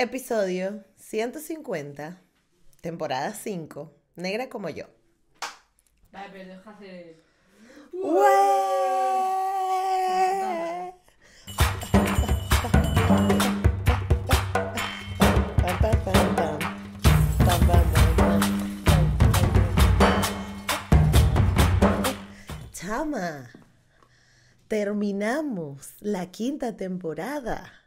Episodio 0.00 0.84
150, 0.94 2.22
temporada 2.80 3.34
5, 3.34 3.92
negra 4.14 4.48
como 4.48 4.68
yo. 4.68 4.84
Vale, 6.12 6.28
pero. 6.30 6.62
Chama, 22.72 23.50
terminamos 24.68 25.94
la 25.98 26.30
quinta 26.30 26.76
temporada. 26.76 27.77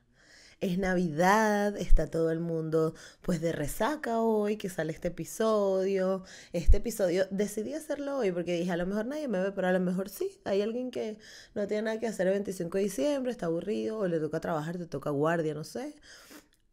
Es 0.61 0.77
Navidad, 0.77 1.75
está 1.75 2.05
todo 2.05 2.29
el 2.29 2.39
mundo 2.39 2.93
pues 3.23 3.41
de 3.41 3.51
resaca 3.51 4.19
hoy 4.21 4.57
que 4.57 4.69
sale 4.69 4.93
este 4.93 5.07
episodio. 5.07 6.23
Este 6.53 6.77
episodio 6.77 7.25
decidí 7.31 7.73
hacerlo 7.73 8.17
hoy 8.17 8.31
porque 8.31 8.59
dije, 8.59 8.71
a 8.71 8.77
lo 8.77 8.85
mejor 8.85 9.07
nadie 9.07 9.27
me 9.27 9.41
ve, 9.41 9.51
pero 9.53 9.69
a 9.69 9.71
lo 9.71 9.79
mejor 9.79 10.09
sí. 10.09 10.29
Hay 10.43 10.61
alguien 10.61 10.91
que 10.91 11.17
no 11.55 11.65
tiene 11.65 11.81
nada 11.81 11.99
que 11.99 12.05
hacer 12.05 12.27
el 12.27 12.33
25 12.33 12.77
de 12.77 12.83
diciembre, 12.83 13.31
está 13.31 13.47
aburrido 13.47 13.97
o 13.97 14.07
le 14.07 14.19
toca 14.19 14.39
trabajar, 14.39 14.77
te 14.77 14.85
toca 14.85 15.09
guardia, 15.09 15.55
no 15.55 15.63
sé. 15.63 15.95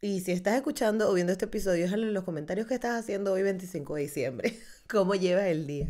Y 0.03 0.21
si 0.21 0.33
estás 0.33 0.57
escuchando 0.57 1.09
o 1.09 1.15
viendo 1.15 1.33
este 1.33 1.47
episodio, 1.47 1.85
déjalo 1.85 2.07
en 2.09 2.13
los 2.13 2.25
comentarios 2.25 2.67
qué 2.67 2.75
estás 2.75 3.01
haciendo 3.01 3.33
hoy 3.33 3.43
25 3.43 3.95
de 3.95 4.03
diciembre. 4.03 4.59
¿Cómo 4.91 5.15
llevas 5.15 5.47
el 5.47 5.67
día? 5.67 5.87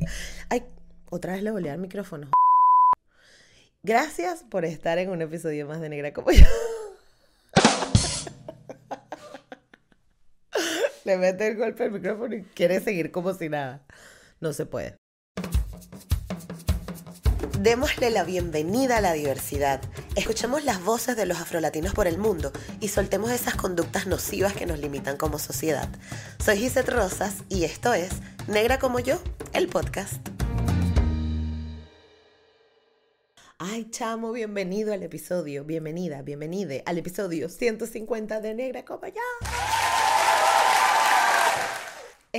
Ay, 0.50 0.62
otra 1.10 1.32
vez 1.32 1.42
le 1.42 1.50
volví 1.50 1.68
al 1.68 1.80
micrófono. 1.80 2.30
Gracias 3.82 4.44
por 4.44 4.64
estar 4.64 4.98
en 4.98 5.10
un 5.10 5.20
episodio 5.20 5.66
más 5.66 5.80
de 5.80 5.88
Negra 5.88 6.12
como 6.12 6.30
yo. 6.30 6.46
Le 11.08 11.16
mete 11.16 11.46
el 11.46 11.56
golpe 11.56 11.84
al 11.84 11.90
micrófono 11.90 12.34
y 12.34 12.42
quiere 12.42 12.80
seguir 12.80 13.10
como 13.10 13.32
si 13.32 13.48
nada. 13.48 13.82
No 14.40 14.52
se 14.52 14.66
puede. 14.66 14.98
Démosle 17.60 18.10
la 18.10 18.24
bienvenida 18.24 18.98
a 18.98 19.00
la 19.00 19.14
diversidad. 19.14 19.80
Escuchemos 20.16 20.66
las 20.66 20.84
voces 20.84 21.16
de 21.16 21.24
los 21.24 21.40
afrolatinos 21.40 21.94
por 21.94 22.08
el 22.08 22.18
mundo 22.18 22.52
y 22.80 22.88
soltemos 22.88 23.30
esas 23.30 23.56
conductas 23.56 24.06
nocivas 24.06 24.52
que 24.52 24.66
nos 24.66 24.80
limitan 24.80 25.16
como 25.16 25.38
sociedad. 25.38 25.88
Soy 26.44 26.58
Gisette 26.58 26.90
Rosas 26.90 27.36
y 27.48 27.64
esto 27.64 27.94
es 27.94 28.10
Negra 28.46 28.78
como 28.78 29.00
yo, 29.00 29.18
el 29.54 29.68
podcast. 29.68 30.28
Ay, 33.58 33.88
chamo, 33.90 34.30
bienvenido 34.32 34.92
al 34.92 35.02
episodio, 35.02 35.64
bienvenida, 35.64 36.20
bienvenide 36.20 36.82
al 36.84 36.98
episodio 36.98 37.48
150 37.48 38.42
de 38.42 38.54
Negra 38.54 38.84
como 38.84 39.06
yo. 39.06 39.22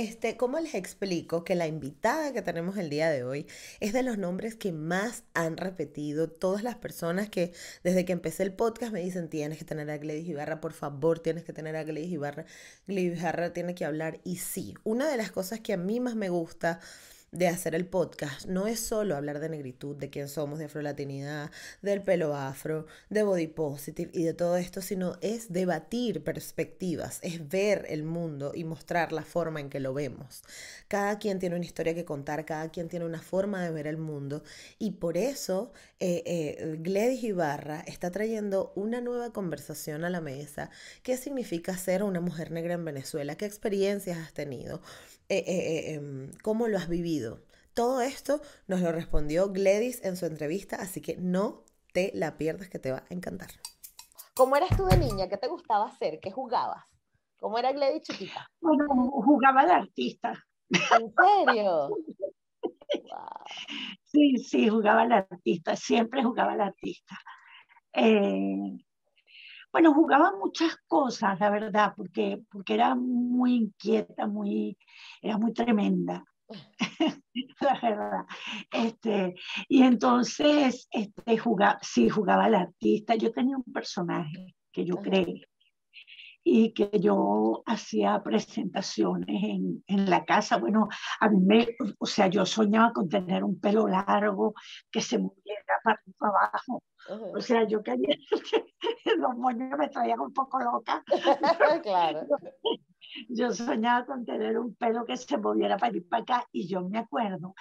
Este, 0.00 0.38
¿cómo 0.38 0.58
les 0.60 0.74
explico 0.74 1.44
que 1.44 1.54
la 1.54 1.66
invitada 1.66 2.32
que 2.32 2.40
tenemos 2.40 2.78
el 2.78 2.88
día 2.88 3.10
de 3.10 3.22
hoy 3.22 3.46
es 3.80 3.92
de 3.92 4.02
los 4.02 4.16
nombres 4.16 4.54
que 4.54 4.72
más 4.72 5.24
han 5.34 5.58
repetido 5.58 6.30
todas 6.30 6.62
las 6.62 6.76
personas 6.76 7.28
que 7.28 7.52
desde 7.84 8.06
que 8.06 8.14
empecé 8.14 8.44
el 8.44 8.54
podcast 8.54 8.94
me 8.94 9.00
dicen 9.02 9.28
tienes 9.28 9.58
que 9.58 9.66
tener 9.66 9.90
a 9.90 9.98
Gladys 9.98 10.26
Ibarra, 10.26 10.58
por 10.62 10.72
favor, 10.72 11.18
tienes 11.18 11.44
que 11.44 11.52
tener 11.52 11.76
a 11.76 11.84
Gladys 11.84 12.12
Ibarra, 12.12 12.46
Gladys 12.86 13.18
Ibarra 13.18 13.52
tiene 13.52 13.74
que 13.74 13.84
hablar 13.84 14.20
y 14.24 14.36
sí, 14.36 14.72
una 14.84 15.06
de 15.06 15.18
las 15.18 15.32
cosas 15.32 15.60
que 15.60 15.74
a 15.74 15.76
mí 15.76 16.00
más 16.00 16.16
me 16.16 16.30
gusta 16.30 16.80
de 17.32 17.46
hacer 17.46 17.74
el 17.74 17.86
podcast 17.86 18.46
no 18.46 18.66
es 18.66 18.80
solo 18.80 19.16
hablar 19.16 19.38
de 19.38 19.48
negritud, 19.48 19.96
de 19.96 20.10
quién 20.10 20.28
somos, 20.28 20.58
de 20.58 20.64
afrolatinidad, 20.64 21.50
del 21.80 22.02
pelo 22.02 22.34
afro, 22.34 22.86
de 23.08 23.22
body 23.22 23.46
positive 23.46 24.10
y 24.12 24.24
de 24.24 24.34
todo 24.34 24.56
esto, 24.56 24.80
sino 24.80 25.16
es 25.20 25.52
debatir 25.52 26.24
perspectivas, 26.24 27.20
es 27.22 27.48
ver 27.48 27.86
el 27.88 28.02
mundo 28.02 28.52
y 28.54 28.64
mostrar 28.64 29.12
la 29.12 29.22
forma 29.22 29.60
en 29.60 29.70
que 29.70 29.80
lo 29.80 29.94
vemos. 29.94 30.42
Cada 30.88 31.18
quien 31.18 31.38
tiene 31.38 31.56
una 31.56 31.64
historia 31.64 31.94
que 31.94 32.04
contar, 32.04 32.44
cada 32.44 32.68
quien 32.70 32.88
tiene 32.88 33.04
una 33.04 33.22
forma 33.22 33.62
de 33.62 33.70
ver 33.70 33.86
el 33.86 33.96
mundo 33.96 34.42
y 34.78 34.92
por 34.92 35.16
eso 35.16 35.72
eh, 36.00 36.22
eh, 36.26 36.76
Gladys 36.80 37.22
Ibarra 37.22 37.80
está 37.86 38.10
trayendo 38.10 38.72
una 38.74 39.00
nueva 39.00 39.32
conversación 39.32 40.04
a 40.04 40.10
la 40.10 40.20
mesa. 40.20 40.70
¿Qué 41.02 41.16
significa 41.16 41.76
ser 41.76 42.02
una 42.02 42.20
mujer 42.20 42.50
negra 42.50 42.74
en 42.74 42.84
Venezuela? 42.84 43.36
¿Qué 43.36 43.46
experiencias 43.46 44.18
has 44.18 44.32
tenido? 44.32 44.80
Eh, 45.30 45.44
eh, 45.46 45.94
em, 45.94 46.32
cómo 46.42 46.66
lo 46.66 46.76
has 46.76 46.88
vivido. 46.88 47.38
Todo 47.72 48.00
esto 48.00 48.40
nos 48.66 48.80
lo 48.80 48.90
respondió 48.90 49.52
Gladys 49.52 50.04
en 50.04 50.16
su 50.16 50.26
entrevista, 50.26 50.74
así 50.76 51.00
que 51.00 51.16
no 51.18 51.62
te 51.92 52.10
la 52.14 52.36
pierdas 52.36 52.68
que 52.68 52.80
te 52.80 52.90
va 52.90 53.04
a 53.08 53.14
encantar. 53.14 53.48
¿Cómo 54.34 54.56
eras 54.56 54.76
tú 54.76 54.86
de 54.86 54.96
niña? 54.96 55.28
¿Qué 55.28 55.36
te 55.36 55.46
gustaba 55.46 55.86
hacer? 55.86 56.18
¿Qué 56.18 56.32
jugabas? 56.32 56.84
¿Cómo 57.38 57.58
era 57.58 57.70
Gladys 57.70 58.02
chiquita? 58.02 58.50
Bueno, 58.60 58.86
jugaba 58.88 59.64
de 59.64 59.72
artista. 59.72 60.32
¿En 60.68 61.14
serio? 61.14 61.90
Sí, 64.02 64.38
sí, 64.38 64.68
jugaba 64.68 65.02
al 65.02 65.12
artista, 65.12 65.76
siempre 65.76 66.24
jugaba 66.24 66.54
al 66.54 66.60
artista. 66.60 67.16
Eh, 67.92 68.76
bueno, 69.72 69.94
jugaba 69.94 70.32
muchas 70.36 70.76
cosas, 70.86 71.38
la 71.40 71.50
verdad, 71.50 71.94
porque, 71.96 72.42
porque 72.50 72.74
era 72.74 72.94
muy 72.94 73.54
inquieta, 73.54 74.26
muy, 74.26 74.76
era 75.22 75.38
muy 75.38 75.52
tremenda. 75.52 76.24
la 77.60 77.80
verdad. 77.80 78.24
Este, 78.72 79.34
y 79.68 79.82
entonces, 79.82 80.88
este, 80.90 81.38
jugaba, 81.38 81.78
sí, 81.82 82.08
jugaba 82.08 82.44
al 82.44 82.54
artista. 82.54 83.14
Yo 83.14 83.32
tenía 83.32 83.56
un 83.56 83.72
personaje 83.72 84.56
que 84.72 84.84
yo 84.84 84.96
creé 84.96 85.46
y 86.42 86.72
que 86.72 86.90
yo 87.00 87.62
hacía 87.66 88.22
presentaciones 88.22 89.44
en, 89.44 89.84
en, 89.86 90.10
la 90.10 90.24
casa. 90.24 90.56
Bueno, 90.56 90.88
a 91.20 91.28
mí 91.28 91.38
me, 91.40 91.68
o 91.98 92.06
sea, 92.06 92.28
yo 92.28 92.46
soñaba 92.46 92.92
con 92.92 93.08
tener 93.08 93.44
un 93.44 93.60
pelo 93.60 93.86
largo 93.86 94.54
que 94.90 95.00
se 95.00 95.18
moviera 95.18 95.74
para 95.84 96.00
abajo. 96.20 96.82
O 97.34 97.40
sea, 97.40 97.66
yo 97.66 97.82
quería, 97.82 98.16
los 99.18 99.36
moños 99.36 99.78
me 99.78 99.88
traían 99.88 100.20
un 100.20 100.32
poco 100.32 100.58
loca. 100.60 101.04
claro. 101.82 102.26
Yo 103.28 103.50
soñaba 103.50 104.06
con 104.06 104.24
tener 104.24 104.56
un 104.58 104.74
pelo 104.76 105.04
que 105.04 105.16
se 105.16 105.36
moviera 105.36 105.76
para 105.76 105.96
ir 105.96 106.08
para 106.08 106.22
acá 106.22 106.48
y 106.52 106.68
yo 106.68 106.88
me 106.88 106.98
acuerdo 106.98 107.54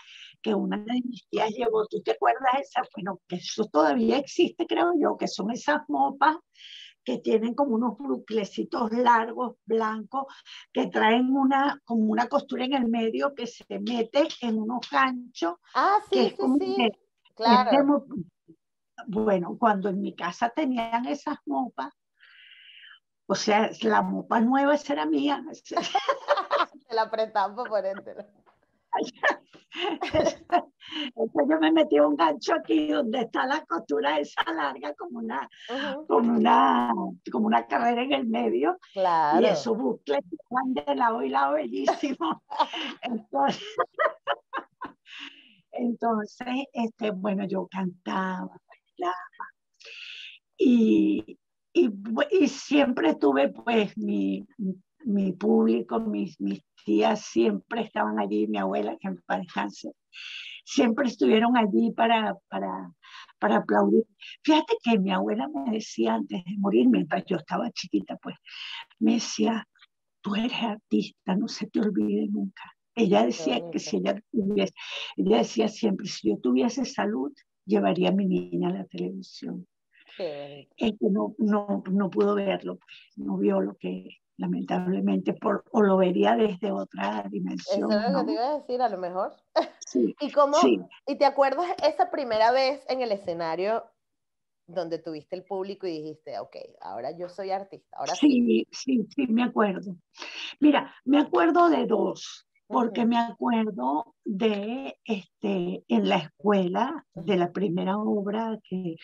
que 0.43 0.53
una 0.53 0.77
de 0.77 1.01
mis 1.03 1.27
tías 1.27 1.49
llevó, 1.49 1.87
¿tú 1.87 2.01
te 2.03 2.11
acuerdas 2.11 2.61
esa? 2.61 2.81
Bueno, 2.95 3.19
que 3.27 3.37
eso 3.37 3.65
todavía 3.65 4.17
existe, 4.17 4.67
creo 4.67 4.91
yo, 4.99 5.17
que 5.17 5.27
son 5.27 5.49
esas 5.49 5.81
mopas 5.87 6.37
que 7.03 7.17
tienen 7.17 7.55
como 7.55 7.75
unos 7.75 7.97
buclecitos 7.97 8.91
largos, 8.91 9.55
blancos, 9.65 10.25
que 10.71 10.87
traen 10.87 11.35
una, 11.35 11.81
como 11.83 12.03
una 12.11 12.27
costura 12.27 12.65
en 12.65 12.73
el 12.73 12.87
medio 12.87 13.33
que 13.33 13.47
se 13.47 13.79
mete 13.79 14.27
en 14.41 14.59
unos 14.59 14.87
ganchos. 14.91 15.55
Ah, 15.73 15.97
sí, 16.11 16.35
sí, 16.37 16.45
sí. 16.59 16.89
claro. 17.33 18.05
Bueno, 19.07 19.57
cuando 19.57 19.89
en 19.89 20.01
mi 20.01 20.15
casa 20.15 20.49
tenían 20.49 21.05
esas 21.05 21.37
mopas, 21.45 21.93
o 23.27 23.35
sea, 23.35 23.69
la 23.83 24.01
mopa 24.01 24.39
nueva 24.41 24.75
esa 24.75 24.93
era 24.93 25.05
mía. 25.05 25.43
Te 26.87 26.95
la 26.95 27.03
apretamos 27.03 27.67
por 27.67 27.85
entero. 27.85 28.25
yo 31.15 31.59
me 31.59 31.71
metí 31.71 31.99
un 31.99 32.15
gancho 32.15 32.55
aquí 32.55 32.87
donde 32.87 33.21
está 33.21 33.45
la 33.45 33.63
costura 33.65 34.19
esa 34.19 34.41
larga 34.51 34.93
como 34.95 35.19
una, 35.19 35.47
como 36.07 36.33
una, 36.33 36.91
como 37.31 37.45
una 37.45 37.67
carrera 37.67 38.01
en 38.01 38.13
el 38.13 38.27
medio. 38.27 38.79
Claro. 38.93 39.41
Y 39.41 39.45
esos 39.45 39.77
bucles 39.77 40.21
van 40.49 40.73
de 40.73 40.95
lado 40.95 41.21
y 41.21 41.29
lado 41.29 41.53
bellísimo. 41.53 42.41
Entonces, 43.03 43.63
entonces 45.71 46.47
este, 46.73 47.11
bueno, 47.11 47.45
yo 47.45 47.67
cantaba, 47.67 48.59
bailaba. 48.99 49.15
Y, 50.57 51.37
y, 51.73 51.89
y 52.31 52.47
siempre 52.47 53.15
tuve 53.15 53.49
pues 53.49 53.97
mi, 53.97 54.45
mi 55.05 55.31
público, 55.33 55.99
mis, 55.99 56.39
mis 56.41 56.61
tías 56.83 57.21
siempre 57.21 57.81
estaban 57.81 58.19
allí, 58.19 58.47
mi 58.47 58.57
abuela, 58.57 58.97
que 58.99 59.09
me 59.09 59.37
descanse, 59.37 59.91
siempre 60.65 61.07
estuvieron 61.07 61.55
allí 61.57 61.91
para, 61.91 62.35
para, 62.49 62.91
para 63.39 63.57
aplaudir. 63.57 64.03
Fíjate 64.43 64.77
que 64.83 64.99
mi 64.99 65.11
abuela 65.11 65.47
me 65.47 65.71
decía 65.71 66.15
antes 66.15 66.43
de 66.43 66.57
morir, 66.57 66.87
mientras 66.89 67.23
yo 67.25 67.37
estaba 67.37 67.71
chiquita, 67.71 68.17
pues, 68.17 68.35
me 68.99 69.13
decía, 69.13 69.65
tú 70.21 70.35
eres 70.35 70.53
artista, 70.61 71.35
no 71.35 71.47
se 71.47 71.67
te 71.67 71.79
olvide 71.79 72.27
nunca. 72.27 72.63
Ella 72.95 73.25
decía 73.25 73.61
que 73.71 73.79
si 73.79 73.97
ella 73.97 74.21
tuviese, 74.29 74.73
ella 75.15 75.37
decía 75.37 75.69
siempre, 75.69 76.05
si 76.07 76.29
yo 76.29 76.37
tuviese 76.37 76.83
salud, 76.83 77.31
llevaría 77.69 78.09
a 78.09 78.13
mi 78.13 78.25
niña 78.25 78.69
a 78.69 78.73
la 78.73 78.85
televisión. 78.85 79.65
Es 80.17 80.67
que 80.99 81.09
no, 81.09 81.35
no, 81.37 81.83
no 81.89 82.09
pudo 82.09 82.35
verlo, 82.35 82.77
pues, 82.77 82.97
no 83.15 83.37
vio 83.37 83.61
lo 83.61 83.77
que 83.77 84.17
lamentablemente, 84.37 85.33
por, 85.33 85.65
o 85.71 85.81
lo 85.81 85.97
vería 85.97 86.35
desde 86.35 86.71
otra 86.71 87.25
dimensión. 87.29 87.91
Eso 87.91 87.99
es 87.99 88.11
lo 88.11 88.19
que 88.19 88.25
te 88.25 88.31
iba 88.31 88.49
a 88.49 88.57
decir, 88.57 88.81
a 88.81 88.89
lo 88.89 88.97
mejor. 88.97 89.33
Sí, 89.85 90.15
¿Y 90.21 90.31
cómo, 90.31 90.55
sí. 90.57 90.79
y 91.07 91.17
te 91.17 91.25
acuerdas 91.25 91.67
esa 91.83 92.09
primera 92.09 92.51
vez 92.51 92.83
en 92.89 93.01
el 93.01 93.11
escenario 93.11 93.83
donde 94.65 94.99
tuviste 94.99 95.35
el 95.35 95.43
público 95.43 95.87
y 95.87 96.01
dijiste, 96.01 96.39
ok, 96.39 96.55
ahora 96.81 97.11
yo 97.11 97.27
soy 97.27 97.51
artista. 97.51 97.97
Ahora 97.97 98.15
sí, 98.15 98.29
sí, 98.45 98.67
sí, 98.71 99.07
sí, 99.13 99.27
me 99.27 99.43
acuerdo. 99.43 99.95
Mira, 100.59 100.93
me 101.05 101.19
acuerdo 101.19 101.69
de 101.69 101.85
dos, 101.85 102.47
porque 102.69 103.03
me 103.03 103.17
acuerdo 103.17 104.15
de, 104.23 104.95
este, 105.03 105.83
en 105.87 106.07
la 106.07 106.17
escuela, 106.17 107.03
de 107.15 107.35
la 107.35 107.51
primera 107.51 107.97
obra 107.97 108.59
que, 108.63 108.95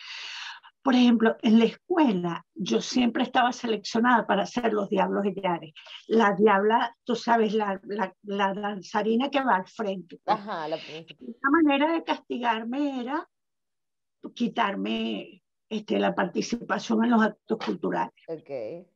por 0.82 0.94
ejemplo, 0.94 1.36
en 1.42 1.58
la 1.58 1.64
escuela 1.64 2.46
yo 2.54 2.80
siempre 2.80 3.24
estaba 3.24 3.52
seleccionada 3.52 4.24
para 4.24 4.44
hacer 4.44 4.72
Los 4.72 4.88
Diablos 4.88 5.24
de 5.24 5.34
Yares. 5.34 5.74
La 6.06 6.36
diabla, 6.38 6.96
tú 7.02 7.16
sabes, 7.16 7.54
la, 7.54 7.80
la, 7.82 8.14
la 8.22 8.54
danzarina 8.54 9.30
que 9.30 9.42
va 9.42 9.56
al 9.56 9.66
frente. 9.66 10.20
pues. 10.22 10.38
Ajá, 10.38 10.68
la. 10.68 10.76
Una 11.18 11.50
manera 11.50 11.92
de 11.92 12.04
castigarme 12.04 13.00
era 13.00 13.28
quitarme 14.32 15.42
este, 15.68 15.98
la 15.98 16.14
participación 16.14 17.02
en 17.02 17.10
los 17.10 17.22
actos 17.22 17.58
culturales. 17.58 18.14
Ok. 18.28 18.86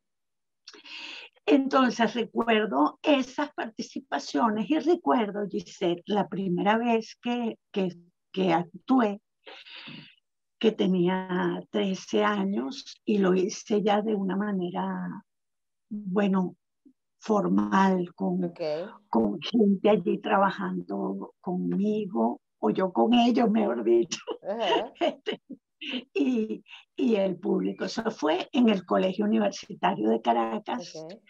Entonces 1.47 2.15
recuerdo 2.15 2.99
esas 3.03 3.53
participaciones 3.55 4.71
y 4.71 4.79
recuerdo, 4.79 5.47
Giselle, 5.49 6.03
la 6.07 6.29
primera 6.29 6.79
vez 6.79 7.17
que, 7.21 7.59
que, 7.73 7.89
que 8.33 8.53
actué, 8.53 9.21
que 10.59 10.73
tenía 10.73 11.61
13 11.71 12.23
años 12.23 13.01
y 13.05 13.19
lo 13.19 13.35
hice 13.35 13.83
ya 13.83 14.03
de 14.03 14.15
una 14.15 14.37
manera, 14.37 15.25
bueno, 15.89 16.57
formal, 17.19 18.15
con, 18.15 18.53
con 19.09 19.41
gente 19.41 19.91
allí 19.91 20.19
trabajando 20.19 21.35
conmigo, 21.41 22.41
o 22.61 22.71
yo 22.71 22.93
con 22.93 23.15
ellos, 23.15 23.51
mejor 23.51 23.85
dicho. 23.85 24.21
Este, 25.01 25.41
y, 25.81 26.63
y 26.97 27.15
el 27.17 27.37
público. 27.37 27.85
Eso 27.87 28.11
fue 28.11 28.49
en 28.53 28.69
el 28.69 28.85
Colegio 28.85 29.25
Universitario 29.25 30.11
de 30.11 30.21
Caracas, 30.21 30.95
Ok. 30.97 31.21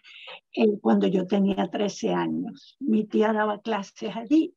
eh, 0.53 0.79
cuando 0.81 1.07
yo 1.07 1.27
tenía 1.27 1.69
13 1.69 2.13
años. 2.13 2.77
Mi 2.81 3.05
tía 3.05 3.33
daba 3.33 3.61
clases 3.61 4.15
allí 4.17 4.55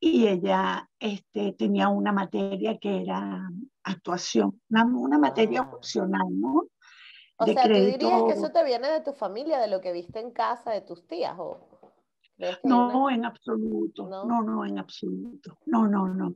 y 0.00 0.26
ella 0.26 0.90
este, 0.98 1.52
tenía 1.52 1.88
una 1.88 2.12
materia 2.12 2.78
que 2.78 3.02
era 3.02 3.48
actuación, 3.84 4.60
una, 4.68 4.84
una 4.84 5.18
materia 5.18 5.62
Wow. 5.62 5.76
opcional, 5.76 6.26
¿no? 6.30 6.64
O 7.38 7.44
De 7.44 7.52
sea, 7.52 7.62
¿tú 7.64 7.68
dirías 7.68 7.90
que 7.92 7.98
crédito. 7.98 8.30
eso 8.32 8.50
te 8.50 8.64
viene 8.64 8.88
de 8.90 9.00
tu 9.02 9.12
familia, 9.12 9.58
de 9.58 9.68
lo 9.68 9.80
que 9.80 9.92
viste 9.92 10.20
en 10.20 10.30
casa 10.30 10.72
de 10.72 10.80
tus 10.80 11.06
tías? 11.06 11.34
¿O 11.38 11.60
hay 12.38 12.48
una- 12.62 12.92
No, 12.92 13.10
en 13.10 13.24
absoluto, 13.24 14.08
¿No? 14.08 14.24
no, 14.24 14.42
no, 14.42 14.64
en 14.64 14.78
absoluto, 14.78 15.58
no, 15.66 15.86
no, 15.86 16.08
no. 16.08 16.34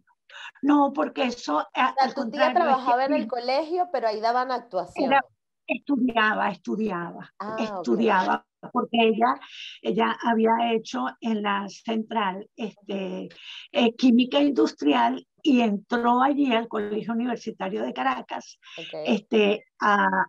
No, 0.62 0.92
porque 0.92 1.24
eso, 1.24 1.58
O 1.58 1.66
sea, 1.74 1.94
al 1.98 2.14
tu 2.14 2.30
tía 2.30 2.52
trabajaba 2.52 3.06
en 3.06 3.14
el 3.14 3.26
colegio, 3.26 3.88
pero 3.92 4.08
ahí 4.08 4.20
daban 4.20 4.50
actuación. 4.50 5.12
Era- 5.12 5.24
estudiaba, 5.66 6.50
estudiaba, 6.50 7.32
Ah, 7.38 7.56
estudiaba, 7.60 8.44
porque 8.72 8.98
ella, 8.98 9.38
ella 9.82 10.16
había 10.24 10.72
hecho 10.72 11.06
en 11.20 11.42
la 11.42 11.68
central 11.68 12.48
este, 12.56 13.28
eh, 13.70 13.94
química 13.94 14.40
industrial 14.40 15.24
y 15.42 15.60
entró 15.60 16.22
allí 16.22 16.52
al 16.52 16.66
Colegio 16.66 17.12
Universitario 17.12 17.82
de 17.84 17.92
Caracas 17.92 18.58
este, 19.04 19.64
a 19.80 20.26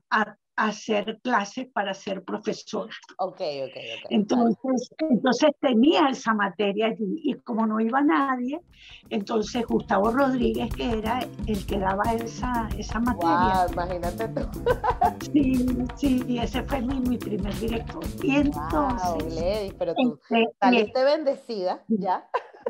hacer 0.67 1.19
clases 1.21 1.67
para 1.73 1.93
ser 1.93 2.23
profesora. 2.23 2.93
ok, 3.17 3.31
ok, 3.31 3.39
ok. 3.39 3.75
vale. 3.75 4.01
Entonces, 4.09 4.89
entonces 5.09 5.51
tenía 5.59 6.09
esa 6.09 6.33
materia 6.33 6.87
allí 6.87 7.15
y 7.23 7.33
como 7.35 7.65
no 7.65 7.79
iba 7.79 8.01
nadie, 8.01 8.59
entonces 9.09 9.65
Gustavo 9.65 10.11
Rodríguez, 10.11 10.73
que 10.75 10.99
era 10.99 11.19
el 11.47 11.65
que 11.65 11.79
daba 11.79 12.03
esa, 12.13 12.67
esa 12.77 12.99
materia, 12.99 13.65
Wow, 13.65 13.73
imagínate 13.73 14.27
tú. 14.29 14.41
Sí, 15.31 15.65
sí, 15.95 16.37
ese 16.41 16.63
fue 16.63 16.81
mi, 16.81 16.99
mi 16.99 17.17
primer 17.17 17.53
director. 17.59 18.03
Y 18.23 18.31
Wow, 18.31 18.41
entonces, 18.41 19.33
Gladys, 19.33 19.73
pero 19.77 19.95
tú 19.95 20.19
este, 20.23 20.41
y 20.41 20.47
saliste 20.59 21.03
bendecida, 21.03 21.83
¿ya? 21.87 22.27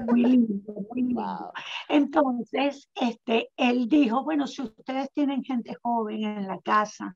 muy 0.08 0.24
lindo, 0.24 0.74
muy 0.90 1.02
lindo. 1.02 1.22
Wow. 1.22 1.52
Entonces, 1.90 2.90
este, 2.96 3.50
él 3.58 3.88
dijo, 3.88 4.24
bueno, 4.24 4.48
si 4.48 4.62
ustedes 4.62 5.12
tienen 5.12 5.44
gente 5.44 5.76
joven 5.82 6.24
en 6.24 6.48
la 6.48 6.60
casa, 6.60 7.16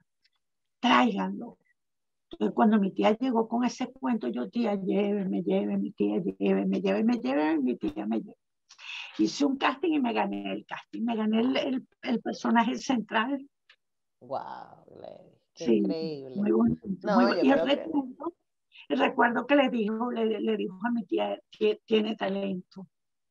tráiganlo. 0.85 1.57
Entonces, 2.31 2.55
cuando 2.55 2.79
mi 2.79 2.91
tía 2.91 3.17
llegó 3.17 3.47
con 3.47 3.63
ese 3.63 3.91
cuento, 3.91 4.27
yo, 4.27 4.49
tía, 4.49 4.75
lléveme, 4.75 5.41
lléveme, 5.43 5.91
tía, 5.95 6.17
lléveme, 6.39 6.81
lléveme, 6.81 7.19
lléveme, 7.19 7.57
mi 7.61 7.75
tía 7.77 8.05
me 8.05 8.17
llevó. 8.19 8.37
Hice 9.17 9.45
un 9.45 9.57
casting 9.57 9.93
y 9.93 9.99
me 9.99 10.11
gané 10.11 10.51
el 10.51 10.65
casting, 10.65 11.03
me 11.03 11.15
gané 11.15 11.39
el, 11.39 11.57
el- 11.57 11.87
el 12.01 12.21
personaje 12.21 12.75
central. 12.77 13.47
Wow, 14.19 14.85
Gladys, 14.95 15.39
qué 15.53 15.65
Sí, 15.65 15.77
increíble. 15.77 16.35
muy 16.35 16.51
bonito. 16.51 16.87
No, 17.03 17.21
muy 17.21 17.31
y 17.41 17.51
creo 17.51 17.65
que- 17.65 17.75
recuerdo, 17.75 18.33
recuerdo 18.89 19.47
que 19.47 19.55
le 19.55 19.69
dijo, 19.69 20.11
le, 20.11 20.25
le 20.41 20.57
dijo 20.57 20.77
a 20.85 20.91
mi 20.91 21.05
tía 21.05 21.39
que 21.51 21.81
tiene 21.85 22.15
talento, 22.15 22.87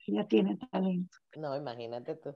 ella 0.07 0.27
tiene 0.27 0.57
talento. 0.57 1.19
No, 1.37 1.55
imagínate 1.57 2.15
tú. 2.17 2.35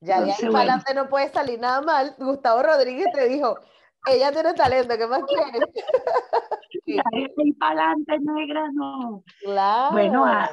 Ya 0.00 0.22
de 0.22 0.30
ahí 0.30 0.38
para 0.46 0.58
adelante 0.60 0.94
no 0.94 1.08
puede 1.08 1.28
salir 1.28 1.58
nada 1.58 1.82
mal. 1.82 2.14
Gustavo 2.18 2.62
Rodríguez 2.62 3.08
te 3.12 3.28
dijo, 3.28 3.58
ella 4.06 4.32
tiene 4.32 4.54
talento, 4.54 4.96
¿qué 4.96 5.06
más 5.06 5.22
quieres? 5.24 5.68
Y 6.84 6.98
ahí 6.98 7.52
para 7.58 7.90
adelante, 7.92 8.18
negra, 8.20 8.70
no. 8.72 9.24
Claro. 9.40 9.92
Bueno, 9.92 10.24
a, 10.26 10.44
a- 10.44 10.52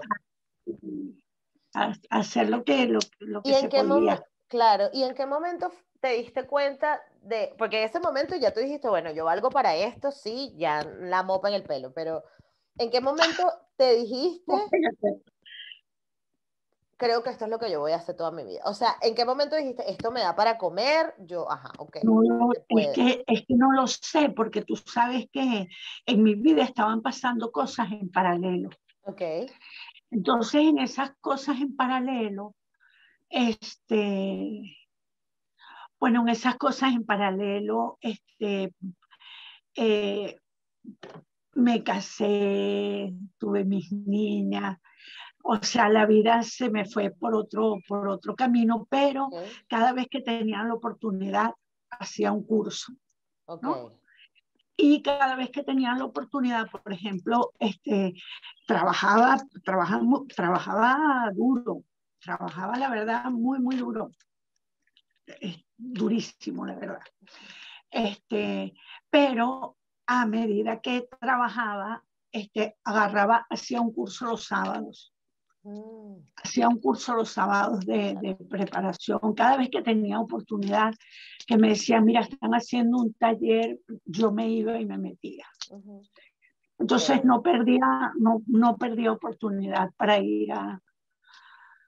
a- 1.74 1.94
a 2.10 2.20
hacer 2.20 2.50
lo 2.50 2.64
que, 2.64 2.86
lo, 2.86 3.00
lo 3.20 3.42
que 3.44 3.50
¿Y 3.50 3.54
se 3.56 3.70
qué 3.70 3.78
podía. 3.80 3.90
momento, 3.90 4.26
claro, 4.48 4.90
y 4.94 5.04
en 5.04 5.14
qué 5.14 5.26
momento 5.26 5.72
te 6.00 6.10
diste 6.14 6.46
cuenta 6.46 7.02
de, 7.22 7.54
porque 7.58 7.80
en 7.80 7.86
ese 7.90 8.00
momento 8.00 8.36
ya 8.36 8.54
tú 8.54 8.60
dijiste, 8.62 8.88
bueno, 8.88 9.12
yo 9.12 9.26
valgo 9.26 9.50
para 9.50 9.76
esto, 9.76 10.12
sí, 10.12 10.54
ya 10.58 10.84
la 10.84 11.24
mopa 11.24 11.50
en 11.50 11.56
el 11.56 11.64
pelo, 11.64 11.92
pero 11.94 12.24
¿en 12.78 12.92
qué 12.92 13.02
momento 13.02 13.52
te 13.76 13.96
dijiste, 13.96 14.54
creo 16.98 17.24
que 17.24 17.30
esto 17.30 17.46
es 17.46 17.52
lo 17.52 17.60
que 17.60 17.72
yo 17.72 17.80
voy 17.80 17.92
a 17.92 17.98
hacer 17.98 18.16
toda 18.16 18.32
mi 18.32 18.44
vida? 18.44 18.62
O 18.66 18.74
sea, 18.74 18.96
¿en 19.02 19.16
qué 19.16 19.26
momento 19.26 19.56
dijiste, 19.56 19.90
esto 19.90 20.12
me 20.12 20.22
da 20.22 20.36
para 20.36 20.58
comer? 20.58 21.14
Yo, 21.20 21.52
ajá, 21.52 21.72
ok. 21.78 21.98
No 22.04 22.22
se 22.54 22.82
es, 22.82 22.88
que, 22.96 23.24
es 23.28 23.46
que 23.46 23.56
no 23.56 23.72
lo 23.72 23.88
sé, 23.88 24.30
porque 24.30 24.62
tú 24.62 24.76
sabes 24.76 25.28
que 25.32 25.68
en 26.06 26.24
mi 26.24 26.36
vida 26.36 26.64
estaban 26.64 27.02
pasando 27.02 27.52
cosas 27.52 27.92
en 27.92 28.10
paralelo. 28.10 28.70
Ok, 29.02 29.22
Entonces, 30.10 30.62
en 30.62 30.80
esas 30.80 31.12
cosas 31.22 31.62
en 31.62 31.76
paralelo, 31.76 32.56
este, 33.30 34.78
bueno, 36.00 36.22
en 36.22 36.30
esas 36.30 36.56
cosas 36.58 36.94
en 36.94 37.06
paralelo, 37.06 37.98
este, 38.02 38.74
eh, 39.76 40.38
me 41.54 41.84
casé, 41.84 43.14
tuve 43.38 43.64
mis 43.64 43.92
niñas, 43.92 44.80
o 45.48 45.62
sea, 45.62 45.90
la 45.90 46.08
vida 46.08 46.42
se 46.42 46.72
me 46.72 46.86
fue 46.86 47.12
por 47.12 47.36
otro, 47.36 47.78
por 47.88 48.08
otro 48.08 48.36
camino, 48.36 48.88
pero 48.90 49.30
cada 49.68 49.94
vez 49.94 50.08
que 50.10 50.22
tenía 50.22 50.64
la 50.64 50.74
oportunidad, 50.74 51.52
hacía 51.92 52.32
un 52.32 52.44
curso. 52.44 52.94
¿no? 53.62 53.92
Y 54.76 55.04
cada 55.04 55.36
vez 55.36 55.52
que 55.52 55.62
tenía 55.62 55.94
la 55.94 56.06
oportunidad, 56.06 56.68
por 56.72 56.92
ejemplo, 56.92 57.52
este, 57.60 58.16
trabajaba, 58.66 59.38
trabajaba, 59.64 60.02
trabajaba 60.36 61.32
duro, 61.32 61.84
trabajaba 62.20 62.76
la 62.78 62.90
verdad 62.90 63.26
muy, 63.26 63.60
muy 63.60 63.76
duro, 63.76 64.10
Es 65.28 65.64
durísimo 65.78 66.66
la 66.66 66.74
verdad. 66.74 67.04
Este, 67.92 68.74
pero 69.12 69.78
a 70.08 70.26
medida 70.26 70.82
que 70.82 71.08
trabajaba, 71.22 72.04
este, 72.32 72.78
agarraba, 72.84 73.46
hacía 73.48 73.80
un 73.80 73.94
curso 73.94 74.26
los 74.26 74.46
sábados, 74.46 75.15
hacía 76.36 76.68
un 76.70 76.80
curso 76.80 77.16
los 77.16 77.30
sábados 77.30 77.86
de, 77.86 78.16
de 78.22 78.36
preparación. 78.36 79.34
Cada 79.36 79.58
vez 79.58 79.70
que 79.70 79.82
tenía 79.82 80.20
oportunidad, 80.20 80.94
que 81.48 81.58
me 81.58 81.70
decían, 81.70 82.06
mira, 82.06 82.22
están 82.22 82.52
haciendo 82.54 82.98
un 82.98 83.14
taller, 83.14 83.80
yo 84.06 84.32
me 84.32 84.48
iba 84.50 84.80
y 84.80 84.86
me 84.86 84.98
metía. 84.98 85.46
Entonces 86.78 87.24
no 87.24 87.42
perdía, 87.42 88.12
no, 88.20 88.42
no 88.48 88.76
perdía 88.78 89.12
oportunidad 89.12 89.90
para 89.98 90.20
ir 90.20 90.52
a, 90.52 90.82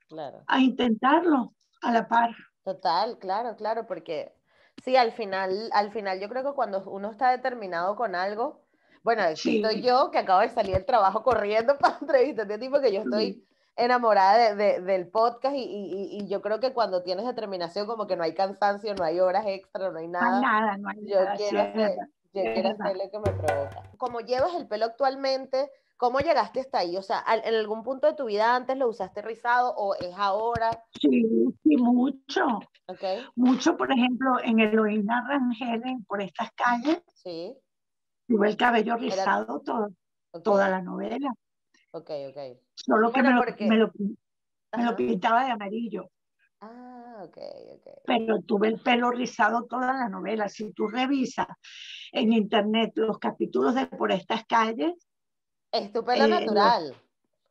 Claro. 0.08 0.44
a 0.48 0.60
intentarlo 0.60 1.54
a 1.82 1.92
la 1.92 2.08
par. 2.08 2.32
Total, 2.64 3.18
claro, 3.20 3.56
claro, 3.58 3.86
porque 3.86 4.34
sí, 4.84 4.96
al 4.96 5.12
final, 5.12 5.70
al 5.74 5.92
final 5.92 6.20
yo 6.20 6.30
creo 6.30 6.44
que 6.44 6.56
cuando 6.56 6.84
uno 6.90 7.12
está 7.12 7.32
determinado 7.32 7.96
con 7.96 8.16
algo, 8.16 8.66
bueno, 9.04 9.24
Sí. 9.36 9.62
yo 9.84 10.10
que 10.12 10.18
acabo 10.20 10.42
de 10.42 10.50
salir 10.50 10.74
del 10.76 10.86
trabajo 10.86 11.24
corriendo 11.24 11.78
para 11.80 11.98
entrevistas, 12.00 12.48
de 12.48 12.58
tipo 12.58 12.80
que 12.82 12.94
yo 12.94 13.02
estoy 13.02 13.47
enamorada 13.78 14.38
de- 14.38 14.56
de- 14.56 14.82
del 14.82 15.08
podcast 15.08 15.56
y, 15.56 15.60
y- 15.64 16.18
y 16.22 16.28
yo 16.28 16.42
creo 16.42 16.60
que 16.60 16.74
cuando 16.74 17.04
tienes 17.04 17.26
determinación 17.26 17.86
como 17.88 18.08
que 18.08 18.16
no 18.18 18.24
hay 18.24 18.34
cansancio, 18.34 18.94
no 18.96 19.04
hay 19.04 19.20
horas 19.20 19.46
extra, 19.48 19.92
no 19.92 20.00
hay 20.00 20.08
No 20.08 20.20
hay 20.20 20.26
nada. 20.26 20.42
nada, 20.42 20.78
no 20.78 20.90
hay 20.90 21.06
Yo 21.08 21.20
nada. 21.24 21.36
quiero 21.36 21.60
hacer, 21.62 21.98
yo 22.34 22.42
quiero 22.44 22.70
hacer 22.70 22.98
lo 22.98 23.12
que 23.12 23.20
me 23.20 23.38
provoca. 23.38 23.84
Como 23.98 24.20
llevas 24.22 24.54
el 24.56 24.68
pelo 24.68 24.86
actualmente, 24.86 25.70
¿Cómo 26.00 26.20
llegaste 26.20 26.60
hasta 26.60 26.78
ahí? 26.78 26.96
O 26.96 27.02
sea, 27.02 27.24
¿en 27.44 27.56
algún 27.56 27.82
punto 27.82 28.06
de 28.06 28.14
tu 28.14 28.26
vida 28.26 28.56
antes 28.56 28.78
lo 28.78 28.88
usaste 28.88 29.24
rizado 29.24 29.74
o 29.76 29.96
es 29.96 30.14
ahora? 30.16 30.70
Sí, 31.02 31.24
sí, 31.64 31.76
mucho, 31.76 32.46
¿Ok? 32.86 33.02
mucho, 33.36 33.76
por 33.76 33.92
ejemplo, 33.92 34.34
en 34.44 34.60
Eloína 34.60 35.26
Rangel, 35.28 35.82
en- 35.88 36.06
por 36.06 36.22
estas 36.22 36.52
calles, 36.52 37.02
Sí. 37.16 37.58
tuve 38.28 38.48
el 38.50 38.58
cabello 38.58 38.96
rizado 38.98 39.60
todo- 39.62 39.90
ok, 40.34 40.44
toda 40.44 40.70
la 40.70 40.84
novela, 40.84 41.34
Ok, 41.98 42.10
ok. 42.30 42.58
solo 42.76 43.12
que 43.12 43.22
Bueno, 43.22 43.30
me 43.30 43.36
lo, 43.36 43.46
porque- 43.46 43.68
me 43.68 43.78
lo 43.78 43.92
me 44.76 44.84
lo 44.84 44.96
pintaba 44.96 45.46
de 45.46 45.52
amarillo, 45.52 46.10
Ah, 46.62 47.24
ok, 47.24 47.38
ok. 47.76 47.88
pero 48.06 48.42
tuve 48.42 48.68
el 48.70 48.80
pelo 48.80 49.12
rizado 49.12 49.66
toda 49.66 49.94
la 49.94 50.10
novela. 50.10 50.50
Si 50.50 50.72
tú 50.74 50.88
revisas 50.88 51.48
en 52.12 52.34
internet 52.34 52.92
los 52.96 53.18
capítulos 53.18 53.76
de 53.76 53.88
Por 53.88 54.12
estas 54.12 54.46
calles, 54.46 54.94
Es 55.72 55.92
tu 55.92 56.04
pelo 56.04 56.26
Eh, 56.26 56.30
lo- 56.30 56.40
natural. 56.40 56.96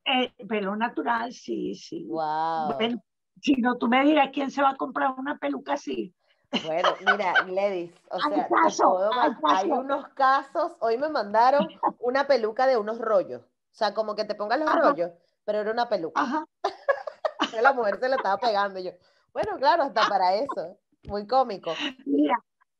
eh, 0.05 0.33
pelo 0.49 0.76
natural, 0.76 1.33
sí, 1.33 1.75
sí. 1.75 2.05
Wow. 2.09 2.75
Bueno, 2.76 3.03
si 3.41 3.55
no, 3.55 3.76
tú 3.76 3.88
me 3.88 4.03
dirás 4.05 4.31
quién 4.33 4.50
se 4.50 4.62
va 4.62 4.71
a 4.71 4.76
comprar 4.76 5.15
una 5.19 5.37
peluca 5.38 5.75
así. 5.75 6.15
Bueno, 6.65 6.91
mira, 7.05 7.35
Gladys, 7.43 7.93
o 8.11 8.17
Hay 8.17 8.31
sea, 8.31 8.49
te 8.49 8.55
caso, 8.55 9.12
hay 9.12 9.31
hay 9.45 9.71
unos 9.71 10.09
casos, 10.09 10.76
hoy 10.81 10.97
me 10.97 11.09
mandaron 11.09 11.69
una 11.99 12.26
peluca 12.26 12.67
de 12.67 12.76
unos 12.76 12.99
rollos, 12.99 13.43
sea, 13.76 13.95
como 13.95 14.14
que 14.14 14.25
te 14.25 14.35
pongas 14.35 14.59
los 14.59 14.68
Ajá. 14.68 14.80
rollos, 14.80 15.11
pero 15.45 15.61
era 15.61 15.71
una 15.71 15.88
peluca, 15.88 16.21
Ajá. 16.21 16.45
la 17.62 17.73
mujer 17.73 17.99
se 18.00 18.09
le 18.09 18.16
estaba 18.16 18.38
pegando, 18.38 18.78
y 18.78 18.85
yo, 18.85 18.90
bueno, 19.33 19.56
claro, 19.59 19.83
hasta 19.83 20.09
para 20.09 20.35
eso, 20.35 20.78
muy 21.04 21.26
cómico. 21.26 21.75
Mira, 22.06 22.37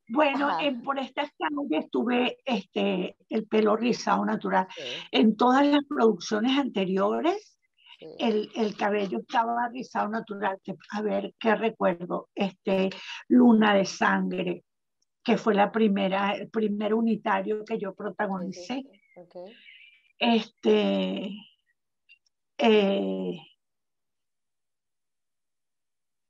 bueno, 0.09 0.59
en 0.59 0.81
por 0.81 0.97
estas 0.97 1.29
calles 1.37 1.89
tuve 1.91 2.37
este, 2.45 3.17
el 3.29 3.45
pelo 3.47 3.75
rizado 3.75 4.25
natural. 4.25 4.67
Sí, 4.75 4.83
En 5.11 5.35
todas 5.35 5.65
las 5.67 5.83
producciones 5.87 6.57
anteriores, 6.57 7.59
sí. 7.99 8.07
el, 8.19 8.49
el 8.55 8.75
cabello 8.77 9.19
estaba 9.19 9.67
rizado 9.69 10.07
natural. 10.07 10.59
A 10.91 11.01
ver, 11.01 11.35
¿qué 11.37 11.55
recuerdo? 11.55 12.29
Este, 12.33 12.89
Luna 13.27 13.73
de 13.73 13.85
Sangre, 13.85 14.63
que 15.23 15.37
fue 15.37 15.53
la 15.53 15.71
primera, 15.71 16.31
el 16.31 16.49
primer 16.49 16.93
unitario 16.93 17.65
que 17.65 17.77
yo 17.77 17.93
protagonicé. 17.93 18.83
Este, 20.19 21.29
eh, 22.57 23.39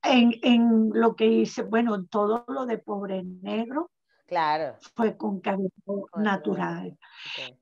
en, 0.03 0.31
en 0.41 0.89
lo 0.93 1.15
que 1.15 1.25
hice, 1.27 1.63
bueno, 1.63 2.05
todo 2.05 2.45
lo 2.47 2.65
de 2.65 2.77
Pobre 2.77 3.23
Negro 3.23 3.91
Claro. 4.27 4.75
fue 4.95 5.15
con 5.15 5.39
cabello 5.39 5.69
natural. 6.17 6.97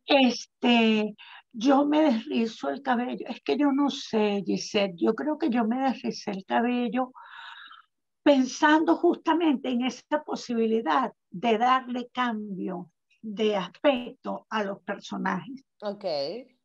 Este, 0.05 1.15
yo 1.51 1.85
me 1.85 2.01
desrizo 2.01 2.69
el 2.69 2.81
cabello. 2.81 3.25
Es 3.27 3.41
que 3.41 3.57
yo 3.57 3.71
no 3.71 3.89
sé, 3.89 4.43
Giselle, 4.45 4.95
yo 4.97 5.13
creo 5.13 5.37
que 5.37 5.49
yo 5.49 5.65
me 5.65 5.79
desricé 5.79 6.31
el 6.31 6.43
cabello 6.45 7.11
pensando 8.23 8.95
justamente 8.95 9.69
en 9.69 9.85
esa 9.85 10.23
posibilidad 10.23 11.13
de 11.29 11.57
darle 11.59 12.09
cambio 12.11 12.91
de 13.21 13.55
aspecto 13.55 14.47
a 14.49 14.63
los 14.63 14.81
personajes, 14.81 15.63
Ok, 15.85 16.03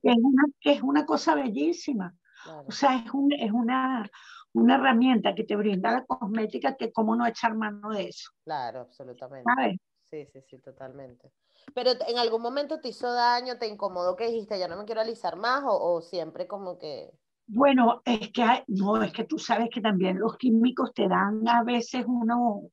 es 0.02 0.16
una, 0.18 0.42
es 0.62 0.82
una 0.82 1.06
cosa 1.06 1.34
bellísima. 1.34 2.14
claro. 2.42 2.68
O 2.68 2.72
sea, 2.72 2.96
es, 2.96 3.12
un- 3.12 3.32
es 3.32 3.52
una, 3.52 4.08
una 4.52 4.74
herramienta 4.76 5.34
que 5.34 5.44
te 5.44 5.56
brinda 5.56 5.90
la 5.92 6.04
cosmética 6.06 6.76
que 6.76 6.92
cómo 6.92 7.16
no 7.16 7.26
echar 7.26 7.54
mano 7.54 7.90
de 7.90 8.08
eso, 8.08 8.30
Claro, 8.44 8.80
absolutamente. 8.80 9.54
¿sabes? 9.56 9.76
Sí, 10.10 10.26
sí, 10.26 10.40
sí, 10.42 10.58
totalmente. 10.58 11.32
Pero 11.74 11.92
en 12.08 12.18
algún 12.18 12.42
momento 12.42 12.80
te 12.80 12.88
hizo 12.88 13.12
daño, 13.12 13.58
te 13.58 13.66
incomodó 13.68 14.16
que 14.16 14.26
dijiste, 14.26 14.58
ya 14.58 14.68
no 14.68 14.76
me 14.76 14.84
quiero 14.84 15.00
alisar 15.00 15.36
más, 15.36 15.62
o, 15.64 15.94
o 15.94 16.02
siempre 16.02 16.46
como 16.48 16.78
que, 16.78 17.12
Bueno, 17.46 18.00
es 18.06 18.30
que 18.32 18.42
hay- 18.42 18.62
no, 18.68 19.02
es 19.02 19.12
que 19.12 19.24
tú 19.24 19.38
sabes 19.38 19.68
que 19.70 19.80
también 19.82 20.18
los 20.18 20.38
químicos 20.38 20.94
te 20.94 21.06
dan 21.08 21.46
a 21.48 21.62
veces 21.64 22.04
uno, 22.08 22.70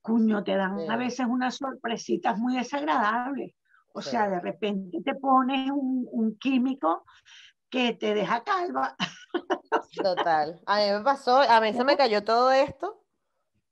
cuño, 0.00 0.42
te 0.44 0.54
dan 0.56 0.88
a 0.90 0.96
veces 0.96 1.26
unas 1.28 1.56
sorpresitas 1.56 2.38
muy 2.38 2.56
desagradables. 2.56 3.54
O 3.94 4.00
Sí. 4.02 4.10
sea, 4.10 4.28
de 4.28 4.40
repente 4.40 5.00
te 5.04 5.14
pones 5.14 5.70
un, 5.70 6.08
un 6.10 6.36
químico 6.38 7.04
que 7.70 7.94
te 7.94 8.14
deja 8.14 8.42
calva. 8.44 8.96
total. 10.02 10.60
A 10.66 10.78
mí 10.78 10.90
me 10.92 11.00
pasó, 11.02 11.36
a 11.40 11.60
mí 11.60 11.72
se 11.72 11.84
me 11.84 11.96
cayó 11.96 12.24
todo 12.24 12.50
esto 12.52 13.04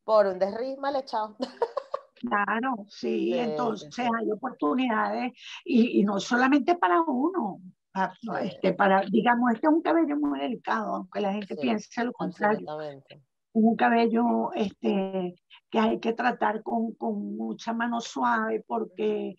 por 0.05 0.27
un 0.27 0.39
desriz 0.39 0.77
mal 0.79 0.97
echado. 0.97 1.37
Claro, 2.23 2.85
sí, 2.89 3.33
Sí, 3.33 3.39
entonces 3.39 3.95
sí, 3.95 4.03
hay 4.03 4.31
oportunidades 4.31 5.33
y, 5.65 6.01
y 6.01 6.05
no 6.05 6.21
solamente 6.21 6.75
para 6.77 7.01
uno, 7.01 7.61
pa- 7.93 8.13
no, 8.25 8.37
Sí. 8.37 8.49
este, 8.49 8.75
para, 8.75 9.01
digamos, 9.11 9.51
este 9.55 9.67
es 9.67 9.73
un 9.73 9.81
cabello 9.81 10.19
muy 10.19 10.39
delicado, 10.39 10.97
aunque 10.97 11.19
la 11.23 11.33
gente 11.33 11.57
piense 11.57 12.05
lo 12.05 12.13
contrario. 12.13 12.67
Es 13.09 13.19
un 13.55 13.75
cabello 13.75 14.53
este, 14.53 15.35
que 15.71 15.79
hay 15.79 15.99
que 15.99 16.13
tratar 16.13 16.63
con, 16.63 16.93
con 16.97 17.37
mucha 17.39 17.73
mano 17.73 18.03
suave 18.03 18.63
porque 18.67 19.37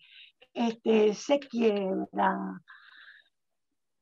este, 0.54 1.14
se 1.14 1.38
quiebra. 1.38 2.60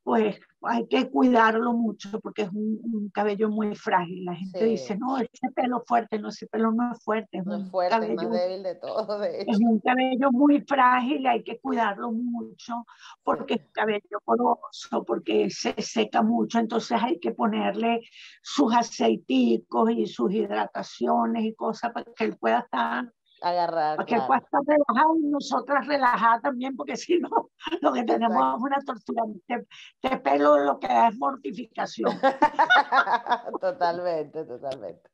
Pues 0.03 0.41
hay 0.63 0.89
que 0.89 1.11
cuidarlo 1.11 1.75
mucho 1.75 2.19
porque 2.21 2.43
es 2.43 2.49
un, 2.51 2.81
un 2.83 3.11
cabello 3.11 3.51
muy 3.51 3.75
frágil. 3.77 4.25
La 4.25 4.35
gente 4.35 4.59
Sí. 4.59 4.65
dice, 4.65 4.97
no, 4.99 5.19
ese 5.19 5.51
pelo 5.55 5.85
fuerte, 5.87 6.19
no, 6.19 6.29
ese 6.31 6.47
pelo 6.47 6.73
no 6.73 6.93
es 6.93 7.03
fuerte, 7.05 7.39
es 7.39 7.45
No 7.47 7.57
es 7.57 7.71
fuerte, 7.71 7.95
es 7.95 8.01
más 8.01 8.17
cabello 8.17 8.31
débil 8.31 8.63
de 8.63 8.75
todo, 8.77 9.19
de 9.19 9.43
hecho. 9.43 9.51
es 9.53 9.59
un 9.61 9.79
cabello 9.81 10.33
muy 10.33 10.63
frágil, 10.63 11.27
hay 11.27 11.45
que 11.45 11.61
cuidarlo 11.61 12.11
mucho 12.13 12.85
porque 13.23 13.55
es 13.55 13.61
un 13.61 13.73
cabello 13.73 14.21
poroso, 14.25 15.05
porque 15.07 15.51
se 15.51 15.75
seca 15.81 16.23
mucho, 16.23 16.59
entonces 16.59 16.99
hay 17.01 17.21
que 17.21 17.33
ponerle 17.33 18.01
sus 18.43 18.75
aceiticos 18.75 19.91
y 19.91 20.07
sus 20.07 20.33
hidrataciones 20.33 21.45
y 21.45 21.55
cosas 21.55 21.93
para 21.93 22.07
que 22.17 22.25
él 22.25 22.37
pueda 22.39 22.61
estar, 22.61 23.13
Agarrar, 23.43 23.97
para 23.97 24.07
que 24.07 24.15
él 24.17 24.21
claro. 24.27 24.43
estar 24.45 24.61
relajado 24.67 25.17
y 25.17 25.27
nosotras 25.29 25.87
relajadas 25.87 26.43
también, 26.43 26.77
porque 26.77 26.97
si 26.97 27.19
no, 27.19 27.31
lo 27.81 27.93
que 27.93 28.03
tenemos 28.05 28.37
Exacto. 28.37 28.57
es 28.57 28.63
una 28.63 28.79
tortura. 28.85 29.23
Este, 29.35 29.67
este 30.03 30.17
pelo 30.19 30.59
lo 30.59 30.79
que 30.79 30.89
da 30.89 31.09
es 31.09 31.17
mortificación. 31.17 32.13
Totalmente, 33.61 34.45
totalmente. 34.45 35.11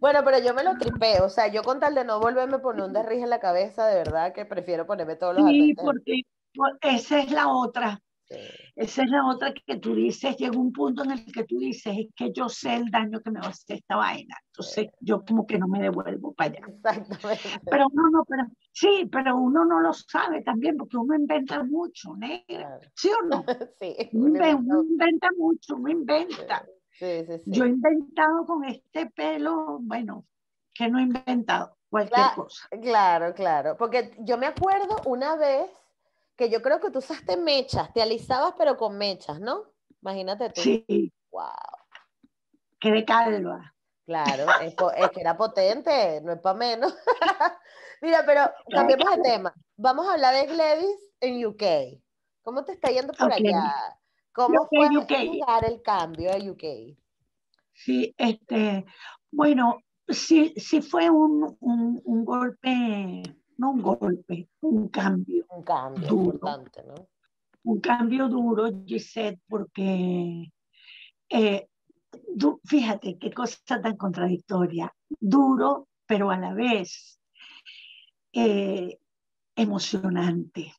Bueno, 0.00 0.20
pero 0.24 0.38
yo 0.38 0.54
me 0.54 0.64
lo 0.64 0.76
tripé, 0.78 1.20
o 1.20 1.28
sea, 1.28 1.48
yo 1.48 1.62
con 1.62 1.80
tal 1.80 1.94
de 1.94 2.04
no 2.04 2.18
volverme 2.20 2.56
a 2.56 2.62
poner 2.62 2.84
un 2.84 2.92
derriz 2.92 3.22
en 3.22 3.30
la 3.30 3.40
cabeza, 3.40 3.86
de 3.86 3.96
verdad 3.96 4.32
que 4.32 4.44
prefiero 4.46 4.86
ponerme 4.86 5.16
todos 5.16 5.34
los 5.34 5.46
Sí, 5.46 5.74
porque 5.74 6.22
por- 6.54 6.78
esa 6.80 7.18
es 7.18 7.30
la 7.30 7.48
otra. 7.48 8.00
Esa 8.74 9.02
es 9.04 9.10
la 9.10 9.26
otra 9.26 9.52
que 9.54 9.76
tú 9.78 9.94
dices, 9.94 10.36
llega 10.36 10.58
un 10.58 10.72
punto 10.72 11.04
en 11.04 11.12
el 11.12 11.32
que 11.32 11.44
tú 11.44 11.58
dices, 11.58 11.94
es 11.96 12.06
que 12.14 12.32
yo 12.32 12.48
sé 12.48 12.74
el 12.74 12.90
daño 12.90 13.20
que 13.20 13.30
me 13.30 13.40
va 13.40 13.46
a 13.46 13.50
hacer 13.50 13.76
esta 13.78 13.96
vaina, 13.96 14.36
entonces 14.48 14.88
yo 15.00 15.24
como 15.24 15.46
que 15.46 15.58
no 15.58 15.68
me 15.68 15.80
devuelvo 15.80 16.34
para 16.34 16.50
allá. 16.50 16.66
exactamente. 16.66 17.60
Pero 17.70 17.86
uno 17.92 18.10
no, 18.10 18.24
pero 18.24 18.42
sí, 18.72 19.08
pero 19.10 19.36
uno 19.36 19.64
no 19.64 19.80
lo 19.80 19.92
sabe 19.92 20.42
también, 20.42 20.76
porque 20.76 20.96
uno 20.96 21.14
inventa 21.14 21.62
mucho, 21.62 22.14
negra, 22.16 22.44
Claro. 22.46 22.80
¿sí 22.94 23.10
o 23.10 23.26
no? 23.26 23.44
Sí, 23.80 23.96
Uno 24.12 24.26
uno 24.26 24.38
inven- 24.38 24.88
inventa- 24.90 25.28
mucho, 25.38 25.76
uno 25.76 25.88
inventa. 25.90 26.66
sí, 26.92 27.24
sí, 27.26 27.38
sí. 27.38 27.42
Yo 27.46 27.64
he 27.64 27.68
inventado 27.68 28.44
con 28.46 28.64
este 28.64 29.06
pelo, 29.10 29.78
bueno, 29.80 30.24
que 30.74 30.88
no 30.88 30.98
he 30.98 31.02
inventado, 31.02 31.76
cualquier 31.88 32.26
Cla- 32.26 32.34
cosa. 32.34 32.68
Claro, 32.82 33.34
claro, 33.34 33.76
porque 33.78 34.14
yo 34.20 34.36
me 34.38 34.46
acuerdo 34.46 35.00
una 35.06 35.36
vez 35.36 35.70
que 36.36 36.50
yo 36.50 36.62
creo 36.62 36.80
que 36.80 36.90
tú 36.90 36.98
usaste 36.98 37.36
mechas, 37.36 37.92
te 37.92 38.02
alisabas 38.02 38.54
pero 38.58 38.76
con 38.76 38.96
mechas, 38.98 39.40
¿no? 39.40 39.64
Imagínate 40.02 40.50
tú. 40.50 40.60
Sí, 40.60 41.12
Wow. 41.30 41.50
quedé 42.78 43.04
calva. 43.04 43.74
Claro, 44.06 44.46
es, 44.60 44.74
que 45.10 45.20
era 45.20 45.36
potente, 45.36 46.20
no 46.22 46.32
es 46.32 46.40
para 46.40 46.56
menos. 46.56 46.94
Mira, 48.00 48.24
pero 48.24 48.42
cambiemos 48.70 49.16
de 49.16 49.22
tema. 49.22 49.54
Vamos 49.76 50.06
a 50.06 50.12
hablar 50.12 50.34
de 50.34 50.46
Gladys 50.46 51.12
en 51.20 51.44
UK. 51.44 52.00
¿Cómo 52.42 52.64
te 52.64 52.72
está 52.72 52.90
yendo 52.90 53.12
por 53.12 53.32
allá? 53.32 53.98
¿Cómo 54.32 54.68
fue 54.68 54.88
llegar 54.88 55.64
el 55.64 55.82
cambio 55.82 56.30
a 56.30 56.36
UK? 56.36 56.96
Sí, 57.72 58.14
este, 58.16 58.84
bueno, 59.32 59.80
sí, 60.08 60.54
sí 60.56 60.80
fue 60.80 61.10
un, 61.10 61.56
un, 61.58 62.00
un 62.04 62.24
golpe, 62.24 63.22
no 63.58 63.70
un 63.70 63.82
golpe, 63.82 64.48
un 64.60 64.88
cambio, 64.88 65.46
Un 65.50 65.62
cambio 65.64 66.08
Duro. 66.08 66.24
importante, 66.34 66.82
¿no? 66.84 66.94
un 67.64 67.80
cambio 67.80 68.28
duro, 68.28 68.68
Gisette, 68.86 69.40
porque 69.48 70.52
eh, 71.28 71.68
du- 72.34 72.60
fíjate 72.64 73.18
qué 73.18 73.32
cosa 73.32 73.58
tan 73.82 73.96
contradictoria, 73.96 74.94
duro, 75.18 75.88
pero 76.06 76.30
a 76.30 76.38
la 76.38 76.54
vez 76.54 77.18
eh, 78.32 78.98
emocionante. 79.56 80.72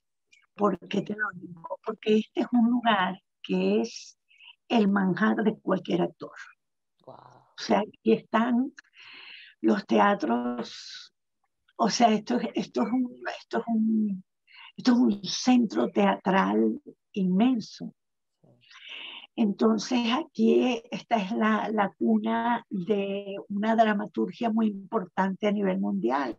¿Por 0.55 0.79
qué 0.87 1.01
te 1.01 1.13
lo 1.15 1.27
digo? 1.35 1.77
Porque 1.83 2.17
este 2.19 2.41
es 2.41 2.47
un 2.51 2.69
lugar 2.69 3.21
que 3.43 3.81
es 3.81 4.17
el 4.69 4.87
manjar 4.87 5.35
de 5.43 5.59
cualquier 5.59 6.01
actor. 6.03 6.31
Wow. 7.05 7.15
O 7.15 7.53
sea, 7.57 7.79
aquí 7.79 8.13
están 8.13 8.71
los 9.61 9.85
teatros, 9.85 11.13
o 11.77 11.89
sea, 11.89 12.11
esto, 12.13 12.37
es- 12.39 12.49
esto, 12.55 12.83
es, 12.83 12.91
un, 12.91 13.15
esto, 13.39 13.59
es, 13.59 13.65
un, 13.67 14.23
esto 14.75 14.91
es 14.93 14.97
un 14.97 15.23
centro 15.23 15.89
teatral 15.89 16.81
inmenso. 17.13 17.93
Entonces 19.35 19.99
aquí 20.13 20.81
esta 20.89 21.17
es 21.17 21.31
la, 21.31 21.69
la 21.71 21.93
cuna 21.97 22.65
de 22.69 23.35
una 23.49 23.75
dramaturgia 23.75 24.49
muy 24.49 24.67
importante 24.67 25.47
a 25.47 25.51
nivel 25.51 25.79
mundial. 25.79 26.37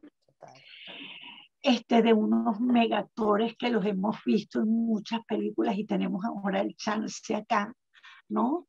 Este, 1.61 2.03
de 2.03 2.13
unos 2.13 2.61
megactores 2.61 3.57
que 3.57 3.71
los 3.71 3.85
hemos 3.85 4.17
visto 4.25 4.61
en 4.61 4.69
muchas 4.69 5.21
películas 5.27 5.77
y 5.77 5.85
tenemos 5.85 6.25
ahora 6.25 6.61
el 6.61 6.75
chance 6.77 7.35
acá, 7.35 7.73
¿no? 8.29 8.67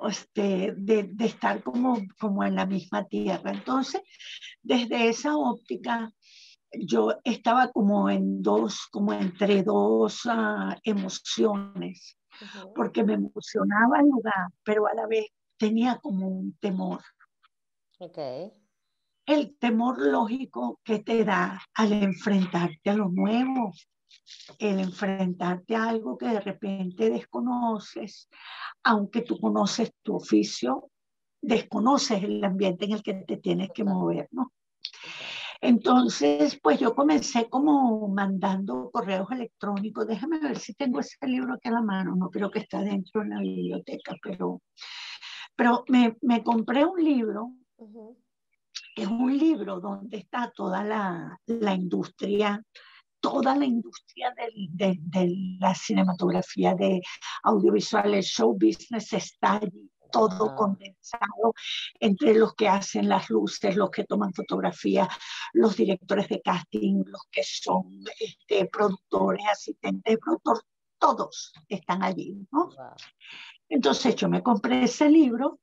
Este, 0.00 0.74
de, 0.76 1.04
de, 1.04 1.24
estar 1.24 1.62
como, 1.62 1.98
como 2.18 2.44
en 2.44 2.56
la 2.56 2.66
misma 2.66 3.06
tierra. 3.06 3.52
Entonces, 3.52 4.02
desde 4.62 5.08
esa 5.08 5.36
óptica, 5.36 6.10
yo 6.72 7.14
estaba 7.24 7.70
como 7.70 8.10
en 8.10 8.42
dos, 8.42 8.86
como 8.90 9.12
entre 9.12 9.62
dos 9.62 10.24
uh, 10.26 10.74
emociones, 10.82 12.18
uh 12.40 12.44
-huh. 12.44 12.72
porque 12.74 13.04
me 13.04 13.14
emocionaba 13.14 14.00
el 14.00 14.08
lugar, 14.08 14.48
pero 14.64 14.86
a 14.86 14.94
la 14.94 15.06
vez 15.06 15.26
tenía 15.56 15.98
como 16.02 16.28
un 16.28 16.56
temor. 16.58 17.00
Okay. 17.98 18.52
El 19.26 19.56
temor 19.58 19.98
lógico 19.98 20.80
que 20.84 20.98
te 20.98 21.24
da 21.24 21.62
al 21.74 21.92
enfrentarte 21.92 22.90
a 22.90 22.94
lo 22.94 23.08
nuevo, 23.08 23.72
el 24.58 24.80
enfrentarte 24.80 25.76
a 25.76 25.88
algo 25.88 26.16
que 26.16 26.26
de 26.26 26.40
repente 26.40 27.10
desconoces, 27.10 28.28
aunque 28.82 29.22
tú 29.22 29.38
conoces 29.38 29.92
tu 30.02 30.16
oficio, 30.16 30.90
desconoces 31.40 32.22
el 32.22 32.42
ambiente 32.44 32.84
en 32.86 32.92
el 32.92 33.02
que 33.02 33.14
te 33.14 33.36
tienes 33.38 33.70
que 33.74 33.84
mover, 33.84 34.28
¿no? 34.32 34.52
Entonces, 35.60 36.58
pues 36.62 36.78
yo 36.78 36.94
comencé 36.94 37.48
como 37.48 38.06
mandando 38.08 38.90
correos 38.90 39.30
electrónicos. 39.30 40.06
Déjame 40.06 40.38
ver 40.38 40.58
si 40.58 40.74
tengo 40.74 41.00
ese 41.00 41.16
libro 41.26 41.54
aquí 41.54 41.68
a 41.68 41.72
la 41.72 41.80
mano. 41.80 42.14
No 42.16 42.28
creo 42.28 42.50
que 42.50 42.58
está 42.58 42.80
dentro 42.80 43.22
de 43.22 43.28
la 43.28 43.40
biblioteca, 43.40 44.14
pero, 44.22 44.60
pero 45.56 45.82
me, 45.88 46.18
me 46.20 46.42
compré 46.42 46.84
un 46.84 47.02
libro. 47.02 47.52
Uh 47.76 47.86
-huh. 47.86 48.16
Es 48.94 49.06
un 49.06 49.36
libro 49.36 49.80
donde 49.80 50.18
está 50.18 50.52
toda 50.54 50.84
la, 50.84 51.40
la 51.46 51.74
industria 51.74 52.62
toda 53.24 53.56
la 53.56 53.64
industria 53.64 54.34
de, 54.36 54.68
de, 54.68 54.98
de, 55.00 55.34
la 55.58 55.74
cinematografía, 55.74 56.74
de 56.74 57.00
audiovisual, 57.44 58.12
el 58.12 58.22
show 58.22 58.52
business 58.52 59.14
está 59.14 59.54
allí, 59.54 59.90
todo 60.12 60.54
condensado 60.54 61.54
entre 62.00 62.34
los 62.34 62.54
que 62.54 62.68
hacen 62.68 63.08
las 63.08 63.30
luces, 63.30 63.76
los 63.76 63.88
que 63.88 64.04
toman 64.04 64.34
fotografías, 64.34 65.08
los 65.54 65.74
directores 65.74 66.28
de 66.28 66.42
casting, 66.42 67.02
los 67.06 67.22
que 67.30 67.42
son 67.42 68.04
este, 68.20 68.66
productores, 68.66 69.46
asistentes 69.50 70.12
de 70.12 70.18
productor, 70.18 70.62
todos 70.98 71.54
están 71.66 72.02
allí, 72.02 72.46
¿no? 72.52 72.66
Wow. 72.66 72.94
Entonces 73.70 74.16
yo 74.16 74.28
me 74.28 74.42
compré 74.42 74.84
ese 74.84 75.08
libro 75.08 75.60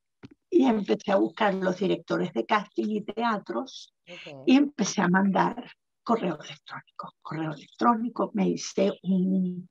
y 0.50 0.64
empecé 0.64 1.12
a 1.12 1.16
buscar 1.16 1.54
los 1.54 1.78
directores 1.78 2.32
de 2.32 2.44
casting 2.44 2.88
y 2.88 3.02
teatros 3.02 3.94
okay. 4.02 4.34
y 4.46 4.56
empecé 4.56 5.00
a 5.00 5.08
mandar 5.08 5.70
correo 6.02 6.38
electrónico. 6.40 7.14
Correo 7.22 7.52
electrónico, 7.52 8.30
me 8.34 8.48
hice 8.48 8.92
un, 9.02 9.68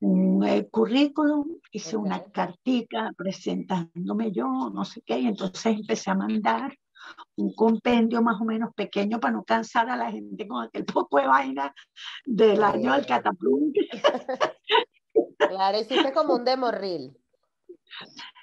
un 0.00 0.44
eh, 0.44 0.68
currículum, 0.70 1.58
hice 1.70 1.96
okay. 1.96 2.06
una 2.06 2.24
cartica 2.24 3.12
presentándome 3.16 4.32
yo, 4.32 4.70
no 4.72 4.84
sé 4.84 5.02
qué, 5.02 5.18
y 5.18 5.26
entonces 5.26 5.76
empecé 5.76 6.10
a 6.10 6.14
mandar 6.14 6.76
un 7.36 7.54
compendio 7.54 8.22
más 8.22 8.40
o 8.40 8.44
menos 8.44 8.74
pequeño 8.74 9.20
para 9.20 9.32
no 9.32 9.44
cansar 9.44 9.88
a 9.88 9.96
la 9.96 10.10
gente 10.10 10.46
con 10.46 10.64
aquel 10.64 10.84
poco 11.06 11.18
de 11.18 11.26
vaina 11.26 11.74
del 12.24 12.62
año 12.62 12.92
del 12.92 13.06
cataplum. 13.06 13.72
claro, 15.38 15.80
hiciste 15.80 16.12
como 16.12 16.34
un 16.34 16.44
demorril. 16.44 17.16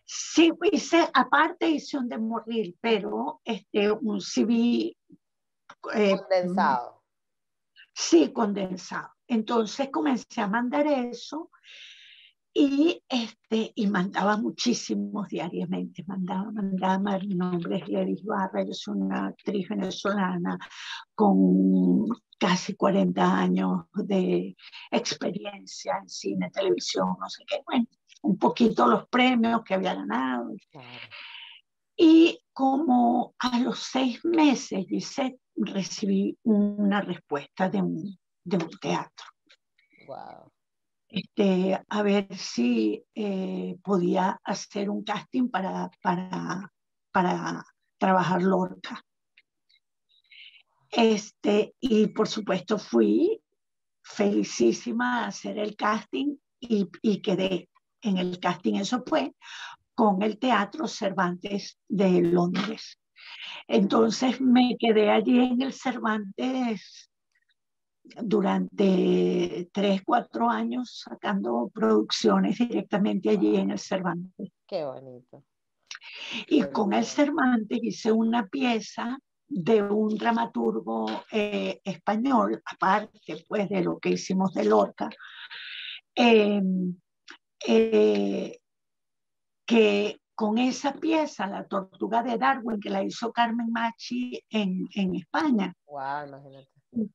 Sí, 0.06 0.52
hice, 0.72 1.08
aparte 1.14 1.70
hice 1.70 1.98
un 1.98 2.08
demorril, 2.08 2.78
pero 2.80 3.42
este, 3.44 3.92
un 3.92 4.22
CV 4.22 4.96
eh, 5.94 6.18
condensado. 6.18 6.95
Sí, 7.98 8.34
condensado. 8.34 9.10
Entonces 9.26 9.90
comencé 9.90 10.42
a 10.42 10.48
mandar 10.48 10.86
eso 10.86 11.50
y, 12.54 13.02
este, 13.08 13.72
y 13.74 13.88
mandaba 13.88 14.36
muchísimos 14.38 15.30
diariamente. 15.30 16.04
Mandaba, 16.06 16.52
mandaba, 16.52 17.18
mi 17.20 17.36
nombre 17.36 17.78
es 17.78 17.86
Gladys 17.86 18.24
Barra, 18.24 18.66
yo 18.66 18.74
soy 18.74 18.98
una 18.98 19.28
actriz 19.28 19.70
venezolana 19.70 20.60
con 21.16 22.08
casi 22.38 22.76
40 22.76 23.38
años 23.38 23.86
de 23.94 24.58
experiencia 24.92 25.98
en 26.02 26.10
cine, 26.10 26.52
televisión, 26.52 27.16
no 27.18 27.30
sé 27.30 27.46
qué. 27.48 27.62
Bueno, 27.66 27.86
un 28.24 28.38
poquito 28.38 28.88
los 28.88 29.08
premios 29.08 29.64
que 29.64 29.74
había 29.74 29.96
ganado. 29.96 30.54
Y 31.96 32.40
como 32.52 33.36
a 33.40 33.58
los 33.60 33.80
seis 33.80 34.24
meses, 34.26 34.86
dice, 34.86 35.40
recibí 35.56 36.38
una 36.44 37.02
respuesta 37.02 37.70
de 37.70 37.82
un, 37.82 38.18
de 38.44 38.58
un 38.58 38.70
teatro. 38.80 39.26
Wow. 40.08 40.52
Este, 41.08 41.80
a 41.88 42.02
ver 42.04 42.36
si 42.36 43.04
eh, 43.14 43.78
podía 43.84 44.40
hacer 44.44 44.90
un 44.90 45.04
casting 45.04 45.50
para, 45.50 45.90
para, 46.02 46.72
para 47.12 47.66
trabajar 47.98 48.42
Lorca. 48.42 49.02
Este, 50.92 51.74
y 51.80 52.08
por 52.08 52.28
supuesto 52.28 52.78
fui 52.78 53.42
felicísima 54.04 55.24
a 55.24 55.28
hacer 55.28 55.58
el 55.58 55.76
casting 55.76 56.36
y, 56.60 56.88
y 57.02 57.22
quedé 57.22 57.70
en 58.02 58.18
el 58.18 58.40
casting. 58.40 58.76
Eso 58.76 59.04
fue 59.06 59.34
con 59.94 60.22
el 60.22 60.38
Teatro 60.38 60.88
Cervantes 60.88 61.80
de 61.88 62.22
Londres. 62.22 63.00
Entonces 63.68 64.40
me 64.42 64.76
quedé 64.78 65.10
allí 65.10 65.40
en 65.40 65.62
el 65.62 65.74
Cervantes 65.74 67.10
durante 68.04 69.70
tres, 69.74 70.02
cuatro 70.06 70.50
años 70.50 71.04
sacando 71.04 71.72
producciones 71.74 72.58
directamente 72.58 73.30
allí 73.30 73.56
en 73.56 73.72
el 73.72 73.80
Cervantes. 73.80 74.52
Qué 74.68 74.86
bonito. 74.86 75.44
Y 76.48 76.64
con 76.66 76.94
el 76.94 77.06
Cervantes 77.06 77.80
hice 77.82 78.12
una 78.12 78.46
pieza 78.48 79.18
de 79.48 79.82
un 79.82 80.18
dramaturgo 80.18 81.06
eh, 81.32 81.80
español, 81.84 82.62
aparte 82.66 83.46
pues 83.48 83.70
de 83.70 83.84
lo 83.84 84.00
que 84.00 84.10
hicimos 84.10 84.54
de 84.54 84.66
Lorca, 84.66 85.10
eh, 86.16 86.62
eh, 87.68 88.60
que 89.66 90.20
con 90.36 90.58
esa 90.58 90.94
pieza, 90.94 91.48
La 91.48 91.66
Tortuga 91.66 92.22
de 92.22 92.38
Darwin, 92.38 92.80
que 92.80 92.90
la 92.90 93.02
hizo 93.02 93.32
Carmen 93.32 93.72
Machi 93.72 94.44
en, 94.50 94.86
en 94.94 95.16
España. 95.16 95.74
Wow, 95.88 96.28
imagínate. 96.28 96.70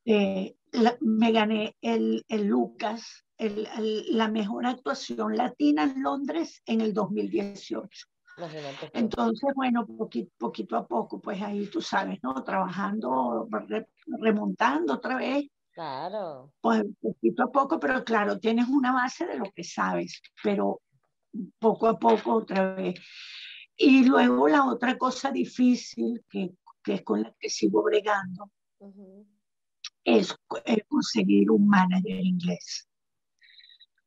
Eh, 0.04 0.56
la, 0.72 0.96
me 1.00 1.32
gané 1.32 1.76
el, 1.80 2.24
el 2.28 2.46
Lucas, 2.46 3.24
el, 3.36 3.66
el, 3.78 4.16
la 4.16 4.28
mejor 4.28 4.66
actuación 4.66 5.36
latina 5.36 5.84
en 5.84 6.02
Londres 6.02 6.62
en 6.66 6.80
el 6.80 6.94
2018. 6.94 8.06
Imagínate. 8.38 8.90
Entonces, 8.94 9.50
bueno, 9.54 9.86
poquito, 9.86 10.32
poquito 10.38 10.76
a 10.76 10.86
poco, 10.86 11.20
pues 11.20 11.42
ahí 11.42 11.66
tú 11.66 11.82
sabes, 11.82 12.18
¿no? 12.22 12.42
Trabajando, 12.42 13.46
re, 13.50 13.86
remontando 14.06 14.94
otra 14.94 15.16
vez. 15.16 15.46
Claro. 15.72 16.52
Pues 16.60 16.84
poquito 17.00 17.44
a 17.44 17.50
poco, 17.52 17.78
pero 17.78 18.02
claro, 18.02 18.38
tienes 18.38 18.68
una 18.68 18.92
base 18.92 19.26
de 19.26 19.38
lo 19.38 19.44
que 19.54 19.64
sabes, 19.64 20.20
pero 20.42 20.80
poco 21.58 21.88
a 21.88 21.98
poco 21.98 22.34
otra 22.34 22.74
vez. 22.74 23.00
Y 23.76 24.04
luego 24.04 24.48
la 24.48 24.66
otra 24.66 24.98
cosa 24.98 25.30
difícil 25.30 26.22
que, 26.28 26.50
que 26.82 26.94
es 26.94 27.02
con 27.02 27.22
la 27.22 27.34
que 27.38 27.48
sigo 27.48 27.82
bregando 27.82 28.50
uh 28.78 28.92
-huh. 28.92 29.26
es, 30.04 30.36
es, 30.64 30.78
conseguir 30.86 31.50
un 31.50 31.66
manager 31.66 32.20
inglés. 32.20 32.86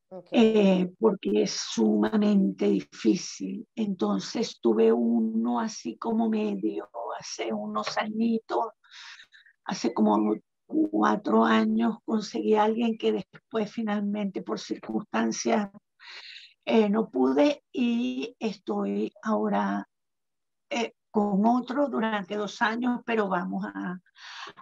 Okay. 0.09 0.57
Eh, 0.57 0.93
porque 0.99 1.41
es 1.41 1.51
sumamente 1.51 2.69
difícil. 2.69 3.67
Entonces 3.75 4.59
tuve 4.61 4.91
uno 4.91 5.59
así 5.59 5.97
como 5.97 6.29
medio, 6.29 6.87
hace 7.19 7.51
unos 7.51 7.97
añitos, 7.97 8.73
hace 9.65 9.91
como 9.91 10.35
cuatro 10.65 11.45
años 11.45 11.97
conseguí 12.05 12.55
a 12.55 12.63
alguien 12.63 12.97
que 12.97 13.11
después 13.11 13.71
finalmente 13.71 14.41
por 14.41 14.59
circunstancias 14.59 15.69
eh, 16.65 16.89
no 16.89 17.09
pude 17.09 17.63
y 17.71 18.35
estoy 18.39 19.13
ahora 19.21 19.87
eh, 20.69 20.93
con 21.11 21.45
otro 21.45 21.89
durante 21.89 22.35
dos 22.35 22.61
años, 22.61 23.01
pero 23.05 23.27
vamos 23.27 23.65
a, 23.65 23.99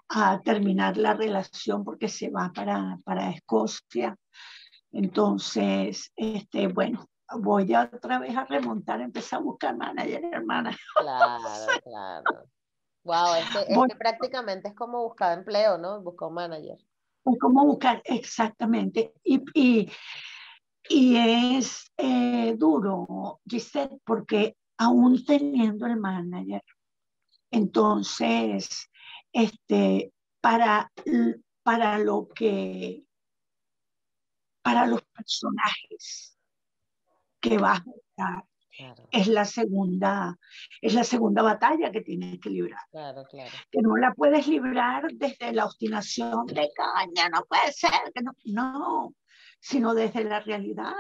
a, 0.10 0.42
terminar 0.42 0.98
la 0.98 1.14
relación 1.14 1.84
porque 1.84 2.10
se 2.10 2.30
va 2.30 2.52
para, 2.54 2.98
para 3.06 3.30
Escocia. 3.30 4.18
Entonces, 4.92 6.12
este, 6.16 6.68
bueno, 6.68 7.08
voy 7.40 7.74
a 7.74 7.90
otra 7.94 8.20
vez 8.20 8.36
a 8.36 8.46
remontar, 8.46 9.00
empezar 9.00 9.40
a 9.40 9.44
buscar 9.44 9.78
manager, 9.78 10.26
hermana. 10.32 10.76
Claro, 11.00 11.44
claro. 11.84 12.24
Wow, 13.04 13.36
este, 13.36 13.60
este 13.62 13.76
bueno, 13.76 13.96
prácticamente 13.98 14.68
es 14.70 14.76
como 14.76 15.04
buscar 15.04 15.38
empleo, 15.38 15.78
¿no? 15.78 16.02
Buscar 16.02 16.28
un 16.28 16.36
manager. 16.36 16.78
Es 17.26 17.40
como 17.40 17.66
buscar, 17.66 18.02
exactamente. 18.06 19.14
Y, 19.24 19.42
y 19.54 19.92
Y 20.94 21.16
es 21.16 21.90
eh, 21.96 22.54
duro, 22.58 23.40
Gisette, 23.48 24.02
porque 24.04 24.58
aún 24.78 25.24
teniendo 25.24 25.86
el 25.86 25.96
manager, 25.96 26.62
entonces, 27.50 28.90
este, 29.32 30.12
para, 30.42 30.92
para 31.64 31.98
lo 31.98 32.28
que, 32.28 33.06
para 34.62 34.86
los 34.86 35.02
personajes 35.04 36.38
que 37.40 37.58
vas 37.58 37.80
a 37.80 37.84
jugar, 37.84 38.46
es 39.12 39.28
la 39.28 39.46
segunda, 39.46 40.38
es 40.82 40.94
la 40.94 41.06
segunda 41.06 41.42
batalla 41.42 41.90
que 41.90 42.02
tienes 42.02 42.38
que 42.42 42.50
librar. 42.50 42.82
Claro, 42.92 43.24
claro. 43.30 43.52
Que 43.72 43.82
no 43.82 43.96
la 43.96 44.14
puedes 44.14 44.46
librar 44.46 45.10
desde 45.14 45.54
la 45.54 45.68
obstinación 45.68 46.48
de 46.48 46.70
caña, 46.76 47.30
no 47.30 47.46
puede 47.46 47.72
ser, 47.72 48.12
que 48.14 48.22
no, 48.22 48.34
no, 48.44 49.14
sino 49.62 49.94
desde 49.94 50.24
la 50.24 50.40
realidad. 50.42 50.94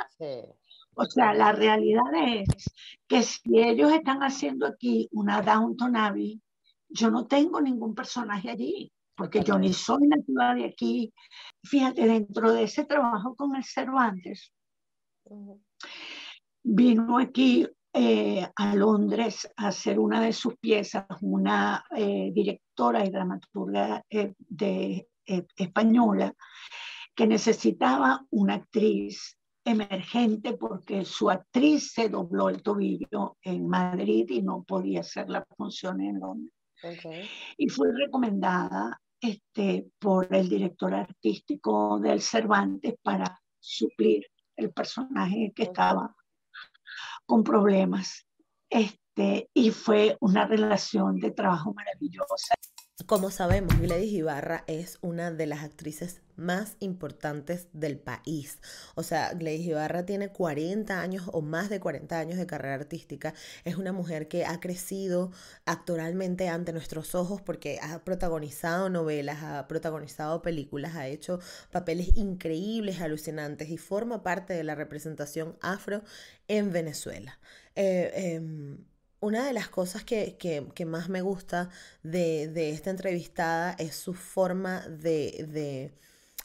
O 0.93 1.05
sea, 1.05 1.33
la 1.33 1.51
realidad 1.51 2.03
es 2.25 2.71
que 3.07 3.23
si 3.23 3.59
ellos 3.59 3.91
están 3.91 4.21
haciendo 4.21 4.67
aquí 4.67 5.09
una 5.11 5.41
Downton 5.41 5.95
Abbey, 5.95 6.41
yo 6.89 7.09
no 7.09 7.27
tengo 7.27 7.61
ningún 7.61 7.95
personaje 7.95 8.49
allí, 8.49 8.91
porque 9.15 9.43
yo 9.43 9.57
ni 9.57 9.73
soy 9.73 10.07
nativa 10.07 10.53
de 10.53 10.65
aquí. 10.65 11.13
Fíjate, 11.63 12.05
dentro 12.05 12.53
de 12.53 12.63
ese 12.63 12.85
trabajo 12.85 13.35
con 13.35 13.55
el 13.55 13.63
Cervantes, 13.63 14.53
vino 16.63 17.17
aquí 17.17 17.67
eh, 17.93 18.47
a 18.55 18.75
Londres 18.75 19.49
a 19.55 19.67
hacer 19.67 19.99
una 19.99 20.21
de 20.21 20.33
sus 20.33 20.55
piezas, 20.57 21.05
una 21.21 21.83
eh, 21.95 22.31
directora 22.33 23.05
y 23.05 23.09
dramaturga 23.09 24.03
eh, 24.09 24.33
de, 24.37 25.07
española 25.25 26.33
que 27.15 27.27
necesitaba 27.27 28.25
una 28.29 28.55
actriz 28.55 29.37
emergente 29.63 30.53
porque 30.53 31.05
su 31.05 31.29
actriz 31.29 31.91
se 31.93 32.09
dobló 32.09 32.49
el 32.49 32.63
tobillo 32.63 33.37
en 33.43 33.67
Madrid 33.67 34.25
y 34.29 34.41
no 34.41 34.63
podía 34.63 35.01
hacer 35.01 35.29
la 35.29 35.45
función 35.57 36.01
en 36.01 36.19
Londres. 36.19 36.53
Y 37.57 37.69
fue 37.69 37.89
recomendada 37.93 38.99
este, 39.19 39.87
por 39.99 40.33
el 40.33 40.49
director 40.49 40.95
artístico 40.95 41.99
del 41.99 42.21
Cervantes 42.21 42.95
para 43.03 43.39
suplir 43.59 44.25
el 44.55 44.71
personaje 44.71 45.53
que 45.55 45.63
estaba 45.63 46.15
con 47.25 47.43
problemas. 47.43 48.25
Este, 48.67 49.49
y 49.53 49.69
fue 49.69 50.17
una 50.21 50.47
relación 50.47 51.19
de 51.19 51.31
trabajo 51.31 51.73
maravillosa. 51.73 52.55
Como 53.05 53.31
sabemos, 53.31 53.79
Gladys 53.79 54.11
Ibarra 54.11 54.63
es 54.67 54.97
una 55.01 55.31
de 55.31 55.45
las 55.45 55.63
actrices 55.63 56.21
más 56.35 56.75
importantes 56.79 57.67
del 57.73 57.97
país. 57.97 58.59
O 58.95 59.03
sea, 59.03 59.33
Gladys 59.33 59.65
Ibarra 59.67 60.05
tiene 60.05 60.29
40 60.29 60.99
años 60.99 61.29
o 61.31 61.41
más 61.41 61.69
de 61.69 61.79
40 61.79 62.19
años 62.19 62.37
de 62.37 62.45
carrera 62.45 62.75
artística. 62.75 63.33
Es 63.63 63.75
una 63.77 63.91
mujer 63.91 64.27
que 64.27 64.45
ha 64.45 64.59
crecido 64.59 65.31
actoralmente 65.65 66.49
ante 66.49 66.73
nuestros 66.73 67.15
ojos 67.15 67.41
porque 67.41 67.79
ha 67.81 68.03
protagonizado 68.03 68.89
novelas, 68.89 69.43
ha 69.43 69.67
protagonizado 69.67 70.41
películas, 70.41 70.95
ha 70.95 71.07
hecho 71.07 71.39
papeles 71.71 72.17
increíbles, 72.17 73.01
alucinantes 73.01 73.69
y 73.69 73.77
forma 73.77 74.23
parte 74.23 74.53
de 74.53 74.63
la 74.63 74.75
representación 74.75 75.57
afro 75.61 76.03
en 76.47 76.71
Venezuela. 76.71 77.39
Eh, 77.75 78.11
em, 78.35 78.77
una 79.21 79.45
de 79.45 79.53
las 79.53 79.69
cosas 79.69 80.03
que, 80.03 80.85
más 80.85 81.07
me 81.07 81.21
gusta 81.21 81.69
de, 82.03 82.71
esta 82.71 82.89
entrevistada 82.89 83.75
es 83.79 83.95
su 83.95 84.13
forma 84.13 84.81
de, 84.87 85.93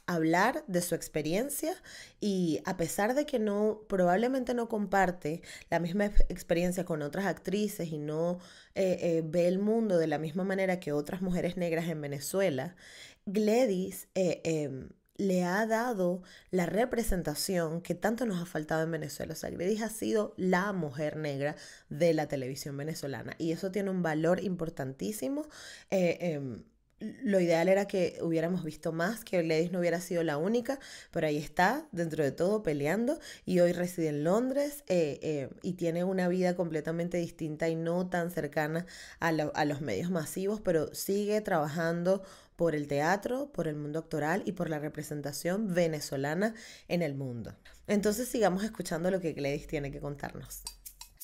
hablar 0.06 0.62
de 0.68 0.82
su 0.82 0.94
experiencia 0.94 1.74
y 2.20 2.60
a 2.64 2.76
pesar 2.76 3.14
de 3.14 3.26
que 3.26 3.40
no 3.40 3.80
probablemente 3.88 4.54
no 4.54 4.68
comparte 4.68 5.42
la 5.68 5.80
misma 5.80 6.04
experiencia 6.28 6.84
con 6.84 7.02
otras 7.02 7.26
actrices 7.26 7.90
y 7.90 7.98
no 7.98 8.38
eh, 8.76 8.98
eh, 9.00 9.22
ve 9.24 9.48
el 9.48 9.58
mundo 9.58 9.98
de 9.98 10.06
la 10.06 10.18
misma 10.18 10.44
manera 10.44 10.78
que 10.78 10.92
otras 10.92 11.22
mujeres 11.22 11.56
negras 11.56 11.88
en 11.88 12.00
Venezuela, 12.00 12.76
Gladys 13.24 14.06
eh, 14.14 14.42
em, 14.44 14.90
le 15.18 15.44
ha 15.44 15.66
dado 15.66 16.22
la 16.50 16.66
representación 16.66 17.80
que 17.80 17.94
tanto 17.94 18.26
nos 18.26 18.40
ha 18.40 18.46
faltado 18.46 18.82
en 18.82 18.90
Venezuela. 18.90 19.32
O 19.32 19.36
sea, 19.36 19.50
ha 19.50 19.88
sido 19.88 20.34
la 20.36 20.72
mujer 20.72 21.16
negra 21.16 21.56
de 21.88 22.14
la 22.14 22.28
televisión 22.28 22.76
venezolana 22.76 23.34
y 23.38 23.52
eso 23.52 23.70
tiene 23.70 23.90
un 23.90 24.02
valor 24.02 24.42
importantísimo. 24.42 25.46
Eh, 25.90 26.18
em, 26.20 26.64
lo 27.00 27.40
ideal 27.40 27.68
era 27.68 27.86
que 27.86 28.18
hubiéramos 28.22 28.64
visto 28.64 28.90
más, 28.90 29.24
que 29.24 29.42
Gladys 29.42 29.70
no 29.70 29.80
hubiera 29.80 30.00
sido 30.00 30.22
la 30.22 30.38
única, 30.38 30.78
pero 31.10 31.26
ahí 31.26 31.36
está, 31.36 31.86
dentro 31.92 32.24
de 32.24 32.32
todo, 32.32 32.62
peleando 32.62 33.18
y 33.44 33.60
hoy 33.60 33.72
reside 33.72 34.08
en 34.08 34.24
Londres 34.24 34.82
eh, 34.88 35.18
eh, 35.22 35.50
y 35.62 35.74
tiene 35.74 36.04
una 36.04 36.28
vida 36.28 36.56
completamente 36.56 37.18
distinta 37.18 37.68
y 37.68 37.76
no 37.76 38.08
tan 38.08 38.30
cercana 38.30 38.86
a, 39.20 39.28
a 39.28 39.64
los 39.66 39.80
medios 39.82 40.10
masivos, 40.10 40.60
pero 40.62 40.94
sigue 40.94 41.40
trabajando 41.42 42.22
por 42.56 42.74
el 42.74 42.88
teatro, 42.88 43.52
por 43.52 43.68
el 43.68 43.76
mundo 43.76 43.98
actoral 43.98 44.42
y 44.46 44.52
por 44.52 44.70
la 44.70 44.78
representación 44.78 45.74
venezolana 45.74 46.54
en 46.88 47.02
el 47.02 47.14
mundo. 47.14 47.54
Entonces 47.86 48.28
sigamos 48.28 48.64
escuchando 48.64 49.10
lo 49.10 49.20
que 49.20 49.34
Gladys 49.34 49.66
tiene 49.66 49.92
que 49.92 50.00
contarnos. 50.00 50.62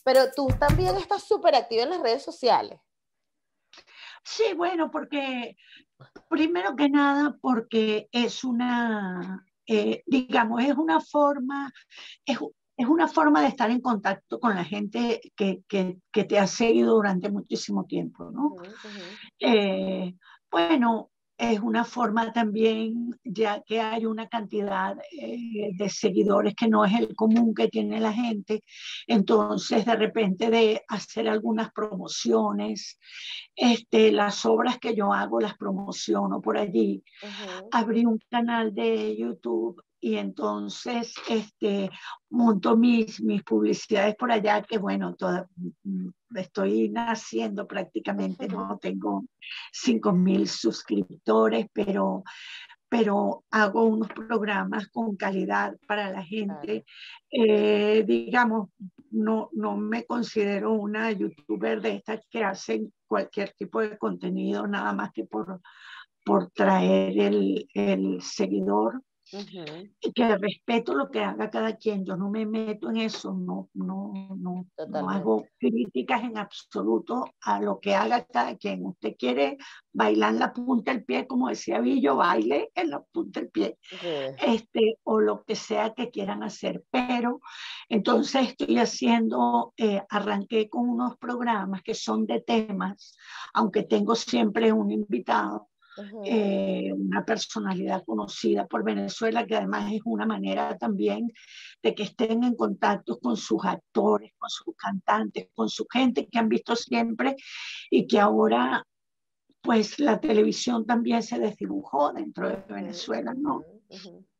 Pero 0.04 0.32
tú 0.32 0.48
también 0.58 0.96
estás 0.96 1.22
súper 1.22 1.54
activa 1.54 1.84
en 1.84 1.90
las 1.90 2.00
redes 2.00 2.22
sociales. 2.22 2.78
Sí, 4.24 4.44
bueno, 4.56 4.90
porque 4.90 5.56
primero 6.28 6.76
que 6.76 6.88
nada, 6.88 7.36
porque 7.40 8.08
es 8.12 8.44
una, 8.44 9.44
eh, 9.66 10.02
digamos, 10.06 10.62
es 10.62 10.76
una 10.76 11.00
forma, 11.00 11.72
es, 12.24 12.38
una 12.78 13.08
forma 13.08 13.42
de 13.42 13.48
estar 13.48 13.70
en 13.70 13.80
contacto 13.80 14.40
con 14.40 14.54
la 14.54 14.64
gente 14.64 15.20
que, 15.36 15.62
te 16.10 16.38
ha 16.38 16.46
seguido 16.46 16.94
durante 16.94 17.30
muchísimo 17.30 17.84
tiempo, 17.84 18.30
¿no? 18.30 18.54
Eh, 19.38 20.14
bueno, 20.50 21.10
es 21.38 21.60
una 21.60 21.84
forma 21.84 22.32
también, 22.32 23.18
ya 23.24 23.62
que 23.62 23.80
hay 23.80 24.06
una 24.06 24.28
cantidad 24.28 24.96
eh, 25.10 25.70
de 25.74 25.88
seguidores 25.88 26.54
que 26.54 26.68
no 26.68 26.84
es 26.84 26.94
el 26.94 27.14
común 27.16 27.54
que 27.54 27.68
tiene 27.68 28.00
la 28.00 28.12
gente, 28.12 28.62
entonces 29.06 29.84
de 29.84 29.96
repente 29.96 30.50
de 30.50 30.82
hacer 30.88 31.28
algunas 31.28 31.72
promociones, 31.72 32.98
este, 33.56 34.12
las 34.12 34.44
obras 34.46 34.78
que 34.78 34.94
yo 34.94 35.12
hago 35.12 35.40
las 35.40 35.56
promociono 35.56 36.40
por 36.40 36.56
allí. 36.56 37.02
Abrí 37.70 38.04
un 38.04 38.18
canal 38.30 38.74
de 38.74 39.16
YouTube 39.16 39.82
y 40.02 40.16
entonces 40.16 41.14
este, 41.28 41.88
monto 42.28 42.76
mis, 42.76 43.22
mis 43.22 43.44
publicidades 43.44 44.16
por 44.16 44.32
allá, 44.32 44.60
que 44.60 44.76
bueno, 44.76 45.14
toda, 45.14 45.48
mm, 45.84 46.08
estoy 46.34 46.88
naciendo 46.88 47.68
prácticamente, 47.68 48.48
no 48.48 48.78
tengo 48.82 49.24
5 49.72 50.12
mil 50.12 50.48
suscriptores, 50.48 51.66
pero, 51.72 52.24
pero 52.88 53.44
hago 53.52 53.84
unos 53.84 54.08
programas 54.08 54.88
con 54.88 55.14
calidad 55.14 55.76
para 55.86 56.10
la 56.10 56.24
gente. 56.24 56.84
Eh, 57.30 58.02
digamos, 58.04 58.70
no, 59.12 59.50
no 59.52 59.76
me 59.76 60.04
considero 60.04 60.72
una 60.72 61.12
youtuber 61.12 61.80
de 61.80 61.94
estas 61.94 62.26
que 62.28 62.42
hacen 62.42 62.92
cualquier 63.06 63.52
tipo 63.56 63.80
de 63.80 63.96
contenido, 63.96 64.66
nada 64.66 64.92
más 64.94 65.12
que 65.12 65.26
por, 65.26 65.60
por 66.24 66.50
traer 66.50 67.16
el, 67.20 67.68
el 67.72 68.20
seguidor 68.20 69.00
y 70.00 70.12
que 70.12 70.36
respeto 70.36 70.94
lo 70.94 71.10
que 71.10 71.20
haga 71.20 71.50
cada 71.50 71.76
quien. 71.76 72.04
Yo 72.04 72.16
no 72.16 72.30
me 72.30 72.44
meto 72.44 72.90
en 72.90 72.98
eso, 72.98 73.32
no, 73.32 73.70
no, 73.74 74.12
no, 74.36 74.66
no 74.88 75.10
hago 75.10 75.46
críticas 75.58 76.22
en 76.22 76.36
absoluto 76.36 77.24
a 77.40 77.60
lo 77.60 77.80
que 77.80 77.94
haga 77.94 78.24
cada 78.26 78.56
quien. 78.56 78.84
Usted 78.84 79.16
quiere 79.18 79.56
bailar 79.92 80.34
en 80.34 80.40
la 80.40 80.52
punta 80.52 80.92
del 80.92 81.04
pie, 81.04 81.26
como 81.26 81.48
decía 81.48 81.80
Villo, 81.80 82.16
baile 82.16 82.70
en 82.74 82.90
la 82.90 83.02
punta 83.02 83.40
del 83.40 83.50
pie, 83.50 83.78
este, 84.38 84.98
o 85.04 85.20
lo 85.20 85.44
que 85.44 85.56
sea 85.56 85.94
que 85.94 86.10
quieran 86.10 86.42
hacer. 86.42 86.84
Pero 86.90 87.40
entonces 87.88 88.48
estoy 88.48 88.78
haciendo, 88.78 89.72
eh, 89.76 90.02
arranqué 90.10 90.68
con 90.68 90.88
unos 90.88 91.16
programas 91.16 91.82
que 91.82 91.94
son 91.94 92.26
de 92.26 92.40
temas, 92.40 93.16
aunque 93.54 93.82
tengo 93.84 94.14
siempre 94.14 94.72
un 94.72 94.90
invitado 94.90 95.71
eh, 96.24 96.92
una 96.92 97.24
personalidad 97.24 98.04
conocida 98.04 98.66
por 98.66 98.84
Venezuela, 98.84 99.46
que 99.46 99.56
además 99.56 99.92
es 99.92 100.00
una 100.04 100.26
manera 100.26 100.76
también 100.78 101.32
de 101.82 101.94
que 101.94 102.04
estén 102.04 102.44
en 102.44 102.54
contacto 102.54 103.18
con 103.18 103.36
sus 103.36 103.64
actores, 103.64 104.32
con 104.38 104.48
sus 104.48 104.74
cantantes, 104.76 105.48
con 105.54 105.68
su 105.68 105.86
gente 105.90 106.28
que 106.28 106.38
han 106.38 106.48
visto 106.48 106.76
siempre 106.76 107.36
y 107.90 108.06
que 108.06 108.18
ahora 108.18 108.86
pues 109.62 109.98
la 110.00 110.20
televisión 110.20 110.84
también 110.84 111.22
se 111.22 111.38
desdibujó 111.38 112.12
dentro 112.12 112.48
de 112.48 112.56
Venezuela, 112.68 113.32
¿no? 113.32 113.62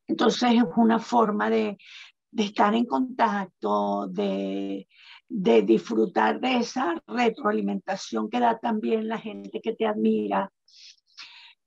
Entonces 0.08 0.54
es 0.54 0.64
una 0.76 0.98
forma 0.98 1.48
de, 1.48 1.78
de 2.32 2.44
estar 2.44 2.74
en 2.74 2.86
contacto, 2.86 4.08
de, 4.08 4.88
de, 5.28 5.62
disfrutar 5.62 6.40
de 6.40 6.56
esa 6.56 7.00
retroalimentación 7.06 8.28
que 8.28 8.40
da 8.40 8.58
también 8.58 9.06
la 9.06 9.18
gente 9.18 9.60
que 9.62 9.74
te 9.74 9.86
admira 9.86 10.50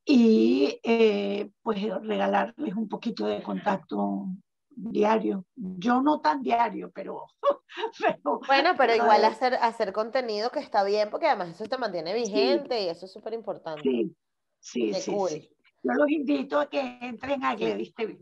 y 0.06 0.80
eh, 0.84 1.50
pues 1.63 1.82
regalarles 1.82 2.76
un 2.76 2.88
poquito 2.88 3.26
de 3.26 3.41
contacto 3.41 4.28
diario. 4.70 5.46
Yo 5.56 6.02
no 6.02 6.22
tan 6.22 6.44
diario, 6.44 6.91
pero... 6.94 7.26
pero 8.00 8.39
bueno, 8.46 8.72
pero 8.78 8.96
igual 8.96 9.26
hacer, 9.26 9.56
hacer 9.56 9.94
contenido 9.94 10.52
que 10.52 10.60
está 10.60 10.84
bien, 10.84 11.10
porque 11.10 11.28
además 11.28 11.50
eso 11.50 11.65
te 11.65 11.78
mantiene 11.78 12.13
vigente 12.13 12.84
y 12.84 12.88
eso 12.88 13.06
es 13.06 13.13
súper 13.13 13.34
importante. 13.34 13.82
Sí, 13.82 14.15
sí, 14.60 14.94
sí, 14.94 15.12
Yo 15.12 15.94
los 15.94 16.10
invito 16.10 16.60
a 16.60 16.70
que 16.70 17.00
entren 17.02 17.44
a 17.44 17.56
Gledis 17.56 17.96
TV. 17.96 18.20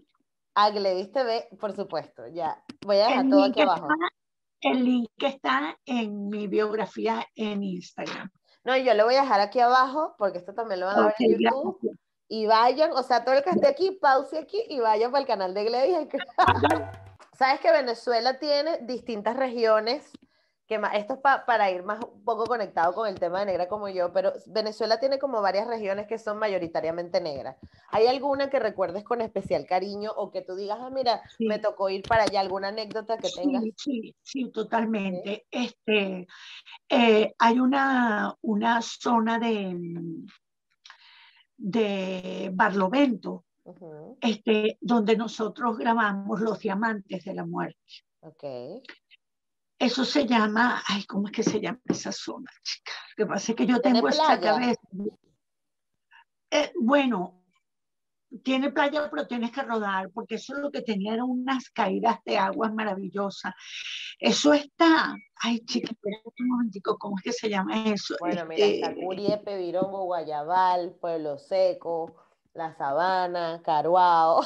A 0.55 0.69
Gledis 0.69 1.11
TV, 1.11 1.49
por 1.59 1.75
supuesto, 1.75 2.27
ya. 2.27 2.63
Voy 2.85 2.97
a 2.97 3.07
dejar 3.07 3.29
todo 3.29 3.43
aquí 3.43 3.61
abajo. 3.61 3.87
el 4.61 4.85
link 4.85 5.09
está 5.17 5.77
en 5.85 6.29
mi 6.29 6.47
biografía 6.47 7.27
en 7.35 7.63
Instagram. 7.63 8.29
No, 8.63 8.77
yo 8.77 8.93
lo 8.93 9.05
voy 9.05 9.15
a 9.15 9.21
dejar 9.21 9.41
aquí 9.41 9.59
abajo, 9.59 10.15
porque 10.17 10.37
esto 10.37 10.53
también 10.53 10.79
lo 10.79 10.85
van 10.85 10.99
a 10.99 11.05
ver 11.07 11.15
en 11.19 11.39
YouTube. 11.39 11.97
Y 12.29 12.45
vayan, 12.45 12.91
o 12.93 13.03
sea, 13.03 13.23
todo 13.23 13.35
el 13.35 13.43
que 13.43 13.49
esté 13.49 13.67
aquí, 13.67 13.91
pause 13.91 14.37
aquí 14.37 14.63
y 14.69 14.79
vayan 14.79 15.11
para 15.11 15.21
el 15.21 15.27
canal 15.27 15.53
de 15.53 15.65
Gladys. 15.65 16.07
Sabes 17.37 17.59
que 17.59 17.71
Venezuela 17.71 18.39
tiene 18.39 18.79
distintas 18.83 19.35
regiones, 19.35 20.09
que 20.81 20.97
esto 20.97 21.13
es 21.13 21.19
para 21.19 21.71
ir 21.71 21.83
más 21.83 22.03
un 22.03 22.23
poco 22.23 22.45
conectado 22.45 22.93
con 22.93 23.07
el 23.07 23.19
tema 23.19 23.39
de 23.39 23.47
negra 23.47 23.67
como 23.67 23.89
yo, 23.89 24.11
pero 24.13 24.33
Venezuela 24.47 24.99
tiene 24.99 25.19
como 25.19 25.41
varias 25.41 25.67
regiones 25.67 26.07
que 26.07 26.17
son 26.17 26.39
mayoritariamente 26.39 27.21
negras. 27.21 27.57
¿Hay 27.89 28.07
alguna 28.07 28.49
que 28.49 28.59
recuerdes 28.59 29.03
con 29.03 29.21
especial 29.21 29.65
cariño 29.65 30.11
o 30.15 30.31
que 30.31 30.41
tú 30.41 30.55
digas, 30.55 30.79
ah, 30.81 30.89
mira, 30.89 31.21
me 31.39 31.59
tocó 31.59 31.89
ir 31.89 32.03
para 32.03 32.23
allá, 32.23 32.39
alguna 32.41 32.69
anécdota 32.69 33.17
que 33.17 33.29
tengas? 33.29 33.63
Sí, 33.77 34.15
sí, 34.21 34.51
totalmente. 34.51 35.45
Este, 35.49 36.27
eh, 36.89 37.33
hay 37.37 37.59
una, 37.59 38.35
una 38.41 38.81
zona 38.81 39.39
de, 39.39 39.77
de 41.57 42.51
Barlovento, 42.53 43.45
este, 44.19 44.77
donde 44.81 45.15
nosotros 45.15 45.77
grabamos 45.77 46.41
Los 46.41 46.59
Diamantes 46.59 47.23
de 47.23 47.33
la 47.33 47.45
Muerte. 47.45 47.79
Okay. 48.21 48.81
Eso 49.83 50.05
se 50.05 50.25
llama, 50.25 50.81
ay, 50.87 51.03
¿cómo 51.03 51.27
es 51.27 51.33
que 51.33 51.43
se 51.43 51.59
llama 51.59 51.81
esa 51.85 52.13
zona, 52.13 52.49
chica? 52.63 52.93
Lo 53.17 53.25
que 53.25 53.29
pasa 53.33 53.51
es 53.51 53.55
que 53.57 53.65
yo 53.65 53.81
tengo 53.81 54.07
esta 54.07 54.39
cabeza. 54.39 54.79
Eh, 56.49 56.71
bueno, 56.79 57.43
tiene 58.43 58.71
playa, 58.71 59.09
pero 59.09 59.27
tienes 59.27 59.51
que 59.51 59.61
rodar, 59.61 60.09
porque 60.11 60.35
eso 60.35 60.55
es 60.55 60.61
lo 60.61 60.71
que 60.71 60.83
tenía 60.83 61.15
eran 61.15 61.29
unas 61.29 61.69
caídas 61.69 62.19
de 62.23 62.37
aguas 62.37 62.73
maravillosas. 62.73 63.53
Eso 64.17 64.53
está, 64.53 65.17
ay 65.41 65.59
chica, 65.65 65.91
espérate 65.91 66.29
un 66.39 66.47
momentico, 66.47 66.97
¿cómo 66.97 67.17
es 67.17 67.23
que 67.23 67.33
se 67.33 67.49
llama 67.49 67.83
eso? 67.83 68.15
Bueno, 68.21 68.45
mira, 68.45 68.65
está 68.65 68.89
este, 68.89 69.03
Curiepe, 69.03 69.57
Virongo, 69.57 70.05
Guayabal, 70.05 70.95
Pueblo 71.01 71.37
Seco, 71.37 72.15
La 72.53 72.73
Sabana, 72.77 73.61
Caruao. 73.65 74.43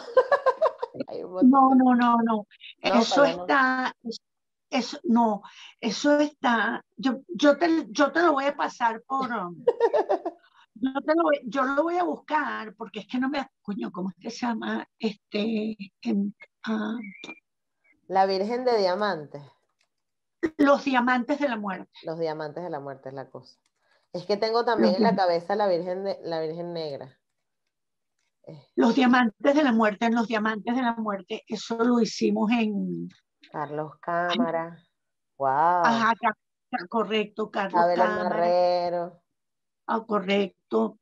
no, 1.43 1.75
no, 1.75 1.95
no, 1.95 2.17
no, 2.23 2.47
Eso 2.81 3.23
está, 3.23 3.93
eso, 4.69 4.99
no, 5.03 5.41
eso 5.79 6.19
está, 6.19 6.83
yo, 6.95 7.21
yo, 7.27 7.57
te, 7.57 7.87
yo 7.89 8.11
te 8.11 8.21
lo 8.21 8.33
voy 8.33 8.45
a 8.45 8.55
pasar 8.55 9.01
por... 9.03 9.31
Um, 9.31 9.63
yo, 11.45 11.63
lo 11.63 11.83
voy 11.83 11.97
a 11.97 12.03
buscar 12.03 12.75
porque 12.75 12.99
es 12.99 13.07
que 13.07 13.19
no 13.19 13.29
me 13.29 13.47
coño, 13.61 13.91
¿cómo 13.91 14.09
es 14.09 14.15
que 14.19 14.29
se 14.29 14.45
llama? 14.45 14.87
Este, 14.99 15.75
ah, 16.63 16.97
la 18.07 18.25
Virgen 18.25 18.63
de 18.63 18.77
Diamantes. 18.77 19.41
Los 20.57 20.85
diamantes 20.85 21.39
de 21.39 21.49
la 21.49 21.57
muerte. 21.57 21.91
Los 22.03 22.19
diamantes 22.19 22.63
de 22.63 22.69
la 22.69 22.79
muerte 22.79 23.09
es 23.09 23.15
la 23.15 23.29
cosa. 23.29 23.59
Es 24.13 24.25
que 24.25 24.37
tengo 24.37 24.63
también 24.63 24.95
en 24.95 25.03
la 25.03 25.15
cabeza 25.15 25.55
la 25.55 25.67
Virgen 25.67 26.03
de 26.03 26.17
la 26.23 26.39
Virgen 26.41 26.73
Negra. 26.73 27.19
Los 28.75 28.95
diamantes 28.95 29.55
de 29.55 29.63
la 29.63 29.73
muerte, 29.73 30.05
en 30.05 30.15
los 30.15 30.27
diamantes 30.27 30.73
de 30.73 30.81
la 30.81 30.95
muerte, 30.95 31.43
eso 31.47 31.83
lo 31.83 31.99
hicimos 31.99 32.49
en 32.51 33.09
Carlos 33.51 33.97
Cámara. 33.99 34.83
Wow. 35.37 35.49
Ajá, 35.49 36.13
correcto, 36.89 37.49
Carlos 37.49 37.85
Cámara. 37.95 38.53
Ah, 39.87 40.03
correcto. 40.05 40.99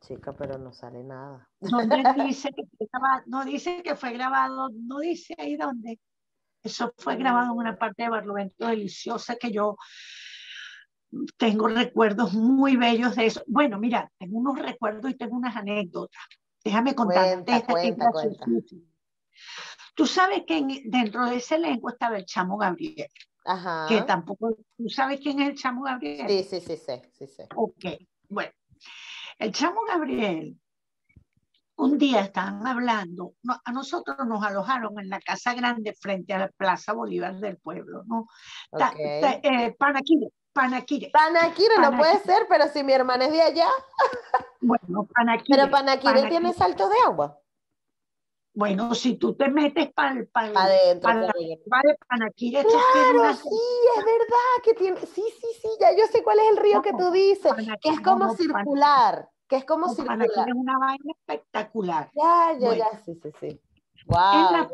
Chica, 0.00 0.32
pero 0.32 0.58
no 0.58 0.72
sale 0.72 1.02
nada. 1.02 1.48
¿Dónde 1.60 1.96
dice 2.28 2.50
que 2.52 2.64
fue 2.76 2.88
grabado? 2.92 3.22
No 3.26 3.44
dice 3.44 3.82
que 3.82 3.96
fue 3.96 4.12
grabado, 4.12 4.68
no 4.72 4.98
dice 4.98 5.34
ahí 5.38 5.56
dónde. 5.56 5.98
Eso 6.62 6.92
fue 6.98 7.16
grabado 7.16 7.52
en 7.52 7.58
una 7.58 7.76
parte 7.76 8.02
de 8.02 8.08
Barlovento 8.08 8.66
deliciosa 8.66 9.36
que 9.36 9.52
yo 9.52 9.76
tengo 11.36 11.68
recuerdos 11.68 12.32
muy 12.34 12.76
bellos 12.76 13.14
de 13.14 13.26
eso. 13.26 13.42
Bueno, 13.46 13.78
mira, 13.78 14.10
tengo 14.18 14.38
unos 14.38 14.58
recuerdos 14.58 15.12
y 15.12 15.14
tengo 15.14 15.36
unas 15.36 15.56
anécdotas. 15.56 16.22
Déjame 16.64 16.94
contarte. 16.94 17.64
Cuenta, 17.70 18.10
cuenta, 18.10 18.10
Tú 19.96 20.06
sabes 20.06 20.44
que 20.46 20.82
dentro 20.84 21.26
de 21.26 21.36
ese 21.36 21.56
elenco 21.56 21.88
estaba 21.88 22.16
el 22.16 22.26
chamo 22.26 22.56
Gabriel. 22.56 23.08
Ajá. 23.46 23.86
que 23.88 24.02
tampoco, 24.02 24.56
¿tú 24.76 24.88
sabes 24.88 25.20
quién 25.20 25.40
es 25.40 25.50
el 25.50 25.54
Chamo 25.54 25.84
Gabriel? 25.84 26.26
Sí, 26.28 26.42
sí, 26.42 26.60
sí, 26.60 26.76
sí, 26.76 27.02
sí, 27.12 27.26
sí. 27.26 27.42
Ok, 27.54 27.84
bueno, 28.28 28.50
el 29.38 29.52
Chamo 29.52 29.82
Gabriel, 29.86 30.58
un 31.76 31.98
día 31.98 32.22
estaban 32.22 32.66
hablando, 32.66 33.34
a 33.64 33.70
nosotros 33.72 34.16
nos 34.26 34.44
alojaron 34.44 34.98
en 34.98 35.08
la 35.08 35.20
Casa 35.20 35.54
Grande 35.54 35.94
frente 35.94 36.34
a 36.34 36.38
la 36.38 36.48
Plaza 36.48 36.92
Bolívar 36.92 37.38
del 37.38 37.58
pueblo, 37.58 38.02
¿no? 38.06 38.26
Okay. 38.72 39.40
eh, 39.42 39.76
Panaquire, 39.78 40.28
Panaquire. 40.52 41.10
Panaquire, 41.12 41.78
no 41.80 41.96
puede 41.96 42.18
ser, 42.20 42.46
pero 42.48 42.66
si 42.68 42.82
mi 42.82 42.94
hermana 42.94 43.26
es 43.26 43.32
de 43.32 43.42
allá. 43.42 43.68
bueno, 44.60 45.06
Panaquire. 45.14 45.56
Pero 45.56 45.70
Panaquire. 45.70 46.28
tiene 46.28 46.52
salto 46.52 46.88
de 46.88 46.96
agua. 47.06 47.38
Bueno, 48.56 48.94
si 48.94 49.18
tú 49.18 49.34
te 49.34 49.50
metes 49.50 49.92
para 49.92 50.12
el 50.12 50.30
adentro, 50.32 51.10
para 51.10 51.26
de 51.26 51.98
Panaquire, 52.08 52.62
claro, 52.62 53.34
sí, 53.34 53.50
es 53.98 54.02
verdad 54.02 54.62
que 54.64 54.72
tiene, 54.72 54.98
sí, 54.98 55.22
sí, 55.38 55.46
sí, 55.60 55.68
ya 55.78 55.90
yo 55.94 56.06
sé 56.10 56.22
cuál 56.22 56.38
es 56.38 56.48
el 56.52 56.56
río 56.56 56.80
que 56.80 56.92
tú 56.92 57.10
dices, 57.10 57.52
que 57.82 57.90
es 57.90 58.00
como 58.00 58.34
circular, 58.34 59.28
que 59.46 59.56
es 59.56 59.66
como 59.66 59.90
circular. 59.90 60.20
Panaquire 60.20 60.50
es 60.50 60.54
una 60.54 60.78
vaina 60.78 61.12
espectacular. 61.18 62.10
Ya, 62.14 62.56
ya, 62.58 62.76
ya, 62.76 63.02
sí, 63.04 63.20
sí, 63.22 63.30
sí. 63.38 63.60
Wow, 64.06 64.32
en, 64.32 64.52
la 64.52 64.70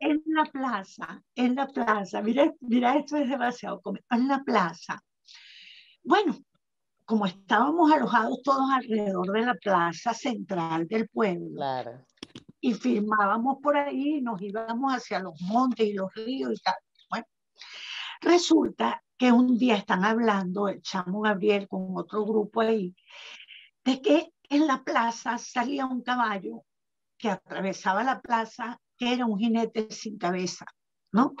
en 0.00 0.22
la 0.26 0.44
plaza, 0.46 1.22
en 1.36 1.54
la 1.54 1.68
plaza, 1.68 2.20
mira, 2.20 2.52
mira, 2.62 2.96
esto 2.96 3.16
es 3.16 3.30
demasiado, 3.30 3.80
en 4.10 4.26
la 4.26 4.42
plaza. 4.42 5.00
Bueno, 6.02 6.34
como 7.04 7.26
estábamos 7.26 7.92
alojados 7.92 8.42
todos 8.42 8.68
alrededor 8.72 9.30
de 9.30 9.42
la 9.42 9.54
plaza 9.54 10.12
central 10.12 10.88
del 10.88 11.08
pueblo, 11.08 11.54
claro 11.54 12.04
y 12.64 12.72
firmábamos 12.72 13.58
por 13.62 13.76
ahí, 13.76 14.22
nos 14.22 14.40
íbamos 14.40 14.94
hacia 14.94 15.18
los 15.18 15.38
montes 15.42 15.86
y 15.86 15.92
los 15.92 16.14
ríos 16.14 16.50
y 16.54 16.62
tal. 16.62 16.76
Bueno, 17.10 17.26
resulta 18.22 19.02
que 19.18 19.30
un 19.30 19.58
día 19.58 19.76
están 19.76 20.02
hablando 20.02 20.68
el 20.68 20.80
chamo 20.80 21.20
Gabriel 21.20 21.68
con 21.68 21.94
otro 21.94 22.24
grupo 22.24 22.62
ahí, 22.62 22.96
de 23.84 24.00
que 24.00 24.32
en 24.48 24.66
la 24.66 24.82
plaza 24.82 25.36
salía 25.36 25.84
un 25.84 26.00
caballo 26.00 26.64
que 27.18 27.28
atravesaba 27.28 28.02
la 28.02 28.22
plaza, 28.22 28.80
que 28.96 29.12
era 29.12 29.26
un 29.26 29.38
jinete 29.38 29.90
sin 29.90 30.16
cabeza, 30.16 30.64
¿no? 31.12 31.34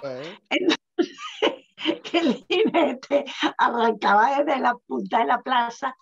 que 2.02 2.18
el 2.18 2.44
jinete 2.46 3.24
arrancaba 3.56 4.42
desde 4.42 4.60
la 4.60 4.76
punta 4.86 5.20
de 5.20 5.24
la 5.24 5.40
plaza 5.40 5.96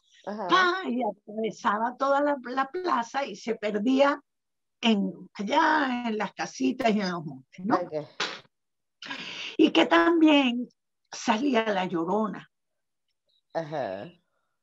y 0.84 1.00
atravesaba 1.00 1.96
toda 1.96 2.20
la, 2.22 2.36
la, 2.42 2.66
plaza 2.66 3.24
y 3.24 3.36
se 3.36 3.54
perdía 3.54 4.20
en, 4.82 5.30
allá 5.34 6.08
en 6.08 6.18
las 6.18 6.34
casitas 6.34 6.94
y 6.94 7.00
en 7.00 7.10
los 7.10 7.24
montes, 7.24 7.64
¿no? 7.64 7.78
Y 9.56 9.70
que 9.70 9.86
también 9.86 10.68
salía 11.10 11.64
la 11.66 11.86
llorona. 11.86 12.50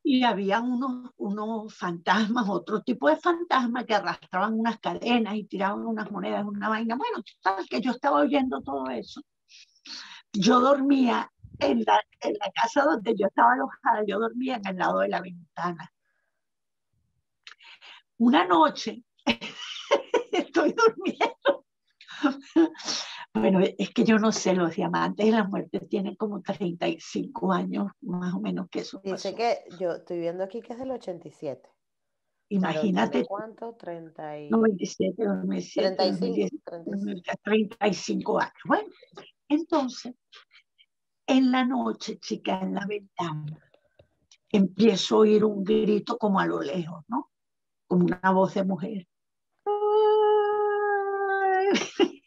Y 0.04 0.24
había 0.24 0.60
unos, 0.62 1.12
unos 1.18 1.76
fantasmas, 1.76 2.48
otro 2.50 2.82
tipo 2.82 3.10
de 3.10 3.18
fantasmas 3.18 3.86
que 3.86 3.96
arrastraban 3.96 4.60
unas 4.60 4.80
cadenas 4.80 5.36
y 5.36 5.46
tiraban 5.46 5.86
unas 5.86 6.12
monedas, 6.12 6.46
una 6.46 6.70
vaina. 6.70 6.96
Bueno, 6.96 7.24
que 7.70 7.82
yo 7.82 7.92
estaba 7.92 8.20
oyendo 8.20 8.62
todo 8.62 8.90
eso. 8.90 9.22
Yo 10.34 10.60
dormía 10.60 11.32
en 11.60 11.84
la, 11.86 12.02
en 12.22 12.34
la 12.34 12.52
casa 12.52 12.84
donde 12.84 13.16
yo 13.16 13.28
estaba 13.28 13.54
alojada, 13.54 14.04
yo 14.06 14.20
dormía 14.20 14.56
en 14.56 14.68
el 14.68 14.78
lado 14.78 15.00
de 15.00 15.10
la 15.10 15.22
ventana. 15.22 15.92
Una 18.18 18.46
noche 18.46 19.04
estoy 20.40 20.74
durmiendo. 20.74 21.66
Bueno, 23.34 23.60
es 23.78 23.92
que 23.92 24.04
yo 24.04 24.18
no 24.18 24.32
sé, 24.32 24.54
los 24.54 24.76
diamantes 24.76 25.26
y 25.26 25.32
la 25.32 25.44
muerte 25.44 25.80
tienen 25.82 26.16
como 26.16 26.42
35 26.42 27.54
años, 27.54 27.92
más 28.02 28.34
o 28.34 28.40
menos 28.40 28.68
que 28.70 28.80
eso. 28.80 29.00
Dice 29.04 29.36
que 29.36 29.60
yo 29.80 29.92
estoy 29.92 30.20
viendo 30.20 30.44
aquí 30.44 30.62
que 30.62 30.74
es 30.74 30.80
del 30.80 30.92
87. 30.92 31.70
Imagínate. 32.50 33.26
¿Cuánto? 33.26 33.76
30 33.76 34.40
y... 34.40 34.50
97, 34.50 35.24
97 35.24 35.96
35, 35.96 37.22
35 37.44 38.40
años. 38.40 38.54
Bueno, 38.66 38.90
entonces, 39.48 40.16
en 41.28 41.52
la 41.52 41.64
noche, 41.64 42.18
chica, 42.18 42.60
en 42.62 42.74
la 42.74 42.86
ventana, 42.88 43.60
empiezo 44.52 45.18
a 45.18 45.20
oír 45.20 45.46
un 45.46 45.64
grito 45.64 46.18
como 46.18 46.40
a 46.40 46.48
lo 46.48 46.62
lejos, 46.62 47.04
¿no? 47.08 47.30
Como 47.88 48.06
una 48.06 48.32
voz 48.32 48.56
de 48.56 48.64
mujer 48.64 49.08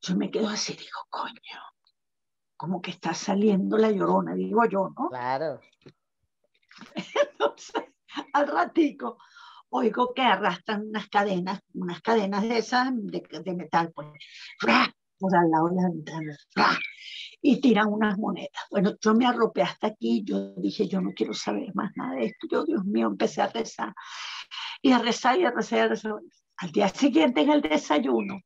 yo 0.00 0.16
me 0.16 0.30
quedo 0.30 0.48
así, 0.48 0.74
digo, 0.74 1.00
coño, 1.10 1.60
como 2.56 2.80
que 2.82 2.90
está 2.90 3.14
saliendo 3.14 3.76
la 3.76 3.90
llorona, 3.90 4.34
digo 4.34 4.64
yo, 4.66 4.90
¿no? 4.96 5.08
Claro. 5.08 5.60
Entonces, 6.94 7.84
al 8.32 8.48
ratico, 8.48 9.18
oigo 9.70 10.12
que 10.14 10.22
arrastran 10.22 10.88
unas 10.88 11.08
cadenas, 11.08 11.60
unas 11.74 12.00
cadenas 12.00 12.42
de 12.42 12.58
esas 12.58 12.90
de, 12.92 13.22
de 13.44 13.54
metal, 13.54 13.92
pues, 13.94 14.08
por 15.18 15.36
al 15.36 15.50
lado 15.50 15.68
de 15.68 15.76
la 15.76 15.88
ventana, 15.88 16.36
y 17.40 17.60
tiran 17.60 17.88
unas 17.88 18.18
monedas. 18.18 18.62
Bueno, 18.70 18.94
yo 19.00 19.14
me 19.14 19.26
arropé 19.26 19.62
hasta 19.62 19.88
aquí, 19.88 20.22
yo 20.24 20.54
dije, 20.56 20.88
yo 20.88 21.00
no 21.00 21.12
quiero 21.12 21.34
saber 21.34 21.74
más 21.74 21.92
nada 21.96 22.14
de 22.14 22.26
esto, 22.26 22.46
yo, 22.50 22.64
Dios 22.64 22.84
mío, 22.84 23.08
empecé 23.08 23.42
a 23.42 23.48
rezar, 23.48 23.94
y 24.82 24.92
a 24.92 24.98
rezar, 24.98 25.38
y 25.38 25.44
a 25.44 25.50
rezar, 25.50 25.78
y 25.78 25.82
a 25.82 25.88
rezar. 25.88 26.12
Al 26.58 26.72
día 26.72 26.88
siguiente 26.88 27.42
en 27.42 27.50
el 27.50 27.62
desayuno, 27.62 28.40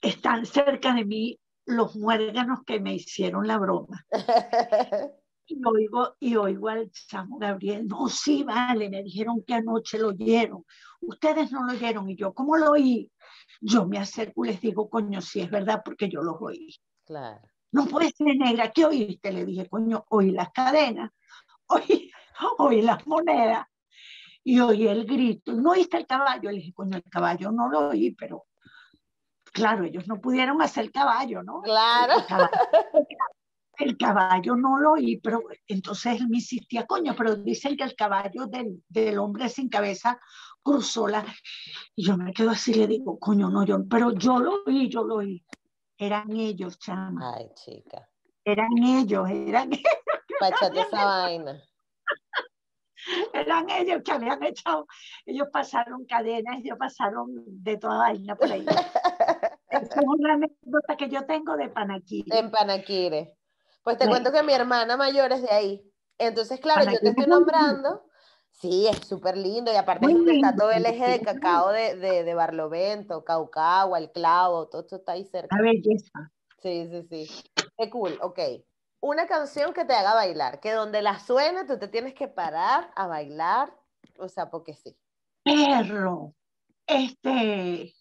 están 0.00 0.44
cerca 0.46 0.92
de 0.92 1.04
mí 1.04 1.38
los 1.66 1.96
muérganos 1.96 2.60
que 2.66 2.80
me 2.80 2.94
hicieron 2.94 3.46
la 3.46 3.58
broma. 3.58 4.04
Y 5.46 5.60
oigo, 5.62 6.16
y 6.20 6.36
oigo 6.36 6.70
al 6.70 6.90
chamo 6.90 7.36
Gabriel, 7.36 7.86
no, 7.86 8.08
sí, 8.08 8.44
vale, 8.44 8.88
me 8.88 9.02
dijeron 9.02 9.44
que 9.46 9.52
anoche 9.52 9.98
lo 9.98 10.08
oyeron. 10.08 10.64
Ustedes 11.02 11.52
no 11.52 11.66
lo 11.66 11.72
oyeron. 11.74 12.08
Y 12.08 12.16
yo, 12.16 12.32
¿cómo 12.32 12.56
lo 12.56 12.70
oí? 12.70 13.12
Yo 13.60 13.86
me 13.86 13.98
acerco 13.98 14.46
y 14.46 14.48
les 14.48 14.60
digo, 14.62 14.88
coño, 14.88 15.20
sí 15.20 15.42
es 15.42 15.50
verdad, 15.50 15.82
porque 15.84 16.08
yo 16.08 16.22
los 16.22 16.36
oí. 16.40 16.74
Claro. 17.04 17.42
No 17.72 17.84
puede 17.84 18.10
ser 18.12 18.34
negra, 18.38 18.72
¿qué 18.72 18.86
oíste? 18.86 19.32
Le 19.32 19.44
dije, 19.44 19.68
coño, 19.68 20.06
oí 20.08 20.30
las 20.30 20.50
cadenas, 20.50 21.10
oí, 21.66 22.10
oí 22.58 22.80
las 22.80 23.06
monedas 23.06 23.66
y 24.44 24.60
oí 24.60 24.86
el 24.86 25.06
grito. 25.06 25.52
¿No 25.52 25.70
oíste 25.70 25.96
el 25.96 26.06
caballo? 26.06 26.50
Le 26.50 26.58
dije, 26.58 26.74
coño, 26.74 26.98
el 26.98 27.04
caballo 27.04 27.50
no 27.50 27.68
lo 27.68 27.88
oí, 27.88 28.12
pero 28.12 28.46
claro, 29.52 29.84
ellos 29.84 30.06
no 30.06 30.20
pudieron 30.20 30.60
hacer 30.60 30.84
el 30.84 30.92
caballo, 30.92 31.42
¿no? 31.42 31.62
Claro. 31.62 32.18
El 32.18 32.26
caballo, 32.26 32.50
el 33.78 33.96
caballo 33.96 34.56
no 34.56 34.78
lo 34.78 34.92
oí, 34.92 35.16
pero 35.16 35.42
entonces 35.66 36.20
él 36.20 36.28
me 36.28 36.36
insistía, 36.36 36.86
coño, 36.86 37.14
pero 37.16 37.36
dicen 37.36 37.76
que 37.76 37.84
el 37.84 37.96
caballo 37.96 38.46
del, 38.46 38.84
del 38.88 39.18
hombre 39.18 39.48
sin 39.48 39.68
cabeza 39.68 40.20
cruzó 40.62 41.08
la... 41.08 41.24
Y 41.96 42.04
yo 42.04 42.16
me 42.16 42.32
quedo 42.32 42.50
así, 42.50 42.74
le 42.74 42.86
digo, 42.86 43.18
coño, 43.18 43.48
no, 43.48 43.64
yo, 43.64 43.78
pero 43.88 44.12
yo 44.12 44.38
lo 44.38 44.62
oí, 44.66 44.88
yo 44.88 45.04
lo 45.04 45.16
oí. 45.16 45.44
Eran 45.96 46.32
ellos, 46.36 46.78
chama. 46.78 47.34
Ay, 47.36 47.48
chica. 47.54 48.08
Eran 48.44 48.76
ellos, 48.78 49.28
eran 49.30 49.72
ellos, 49.72 49.82
Pachate 50.38 50.80
esa 50.80 51.04
vaina. 51.04 51.62
eran 53.32 53.68
ellos 53.70 54.02
que 54.04 54.12
habían 54.12 54.42
echado, 54.42 54.86
ellos 55.26 55.48
pasaron 55.52 56.04
cadenas, 56.06 56.58
ellos 56.58 56.76
pasaron 56.78 57.28
de 57.46 57.76
toda 57.76 57.98
vaina 57.98 58.36
por 58.36 58.50
ahí. 58.50 58.64
Esa 59.68 60.00
es 60.00 60.06
una 60.06 60.34
anécdota 60.34 60.96
que 60.96 61.08
yo 61.08 61.26
tengo 61.26 61.56
de 61.56 61.68
Panaquí. 61.68 62.24
En 62.30 62.50
Panaquire. 62.50 63.36
Pues 63.82 63.98
te 63.98 64.04
Sí. 64.04 64.10
cuento 64.10 64.32
que 64.32 64.42
mi 64.42 64.52
hermana 64.52 64.96
mayor 64.96 65.32
es 65.32 65.42
de 65.42 65.50
ahí. 65.50 65.92
Entonces, 66.18 66.60
claro, 66.60 66.84
yo 66.84 66.90
te 66.90 66.96
Panaquire 66.98 67.10
estoy 67.10 67.26
nombrando. 67.26 68.04
Sí, 68.50 68.86
es 68.86 68.98
súper 69.06 69.36
lindo. 69.36 69.72
Y 69.72 69.76
aparte 69.76 70.06
Muy 70.06 70.14
está 70.14 70.50
lindo, 70.50 70.62
todo 70.62 70.70
el 70.70 70.86
eje 70.86 71.04
de 71.04 71.18
Panaquire 71.18 71.40
cacao 71.40 71.70
de, 71.70 71.96
de, 71.96 72.22
de 72.24 72.34
Barlovento, 72.34 73.24
Caucagua, 73.24 73.98
El 73.98 74.12
Clavo, 74.12 74.68
todo 74.68 74.82
esto 74.82 74.96
está 74.96 75.12
ahí 75.12 75.24
cerca. 75.24 75.56
Una 75.56 75.64
belleza. 75.64 76.32
Sí, 76.62 76.88
sí, 76.88 77.02
sí. 77.26 77.50
Qué 77.76 77.90
cool, 77.90 78.16
ok. 78.22 78.38
Una 79.06 79.26
canción 79.26 79.74
que 79.74 79.84
te 79.84 79.92
haga 79.92 80.14
bailar, 80.14 80.60
que 80.60 80.72
donde 80.72 81.02
la 81.02 81.18
suene 81.18 81.66
tú 81.66 81.78
te 81.78 81.88
tienes 81.88 82.14
que 82.14 82.26
parar 82.26 82.90
a 82.96 83.06
bailar, 83.06 83.70
o 84.18 84.30
sea, 84.30 84.48
porque 84.48 84.72
sí. 84.72 84.96
Perro. 85.42 86.32
Este, 86.86 87.94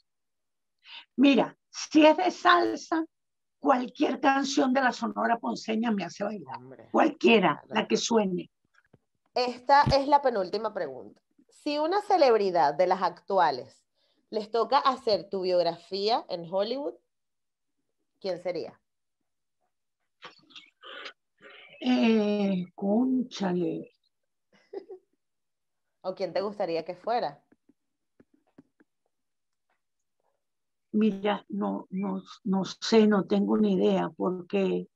mira, 1.18 1.58
si 1.70 2.06
es 2.06 2.16
de 2.16 2.32
salsa, 2.32 3.04
cualquier 3.60 4.22
canción 4.22 4.72
de 4.72 4.80
la 4.80 4.94
Sonora 4.94 5.38
Ponceña 5.40 5.92
me 5.92 6.06
hace 6.06 6.24
bailar. 6.24 6.56
Hombre. 6.56 6.88
Cualquiera, 6.90 7.62
la 7.68 7.86
que 7.86 7.98
suene. 7.98 8.50
Esta 9.36 9.82
es 9.82 10.08
la 10.08 10.22
penúltima 10.22 10.74
pregunta. 10.74 11.22
Si 11.50 11.80
una 11.80 12.00
celebridad 12.04 12.76
de 12.76 12.88
las 12.88 13.02
actuales 13.02 13.86
les 14.30 14.50
toca 14.50 14.78
hacer 14.78 15.30
tu 15.30 15.42
biografía 15.42 16.26
en 16.30 16.48
Hollywood, 16.50 16.94
¿quién 18.22 18.42
sería? 18.42 18.80
Eh, 21.86 22.66
cónchale. 22.76 23.92
¿O 26.02 26.16
quién 26.16 26.32
te 26.32 26.40
gustaría 26.42 26.86
que 26.86 26.96
fuera? 26.96 27.44
Mira, 30.94 31.44
no, 31.50 31.88
no, 31.90 32.24
no 32.46 32.64
sé, 32.66 33.06
no 33.08 33.26
tengo 33.26 33.58
ni 33.58 33.74
idea, 33.74 34.10
porque 34.16 34.88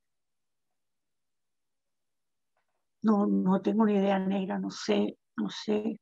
no, 3.02 3.26
no 3.26 3.60
tengo 3.60 3.84
ni 3.84 3.94
idea, 3.94 4.18
negra, 4.18 4.58
no 4.58 4.70
sé, 4.70 5.18
no 5.36 5.50
sé 5.50 6.00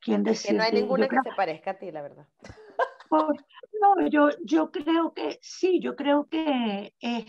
quién 0.00 0.22
Que 0.22 0.52
no 0.52 0.62
hay. 0.62 0.72
Yo 0.72 0.80
ninguna 0.80 1.04
que 1.08 1.08
creo- 1.08 1.22
se 1.24 1.32
parezca 1.36 1.70
a 1.72 1.78
ti, 1.78 1.90
la 1.90 2.02
verdad. 2.02 2.28
Por- 3.10 3.34
no, 3.80 4.06
yo, 4.08 4.28
yo 4.44 4.70
creo 4.70 5.12
que 5.12 5.40
sí, 5.42 5.80
yo 5.80 5.96
creo 5.96 6.28
que 6.28 6.94
es 7.00 7.24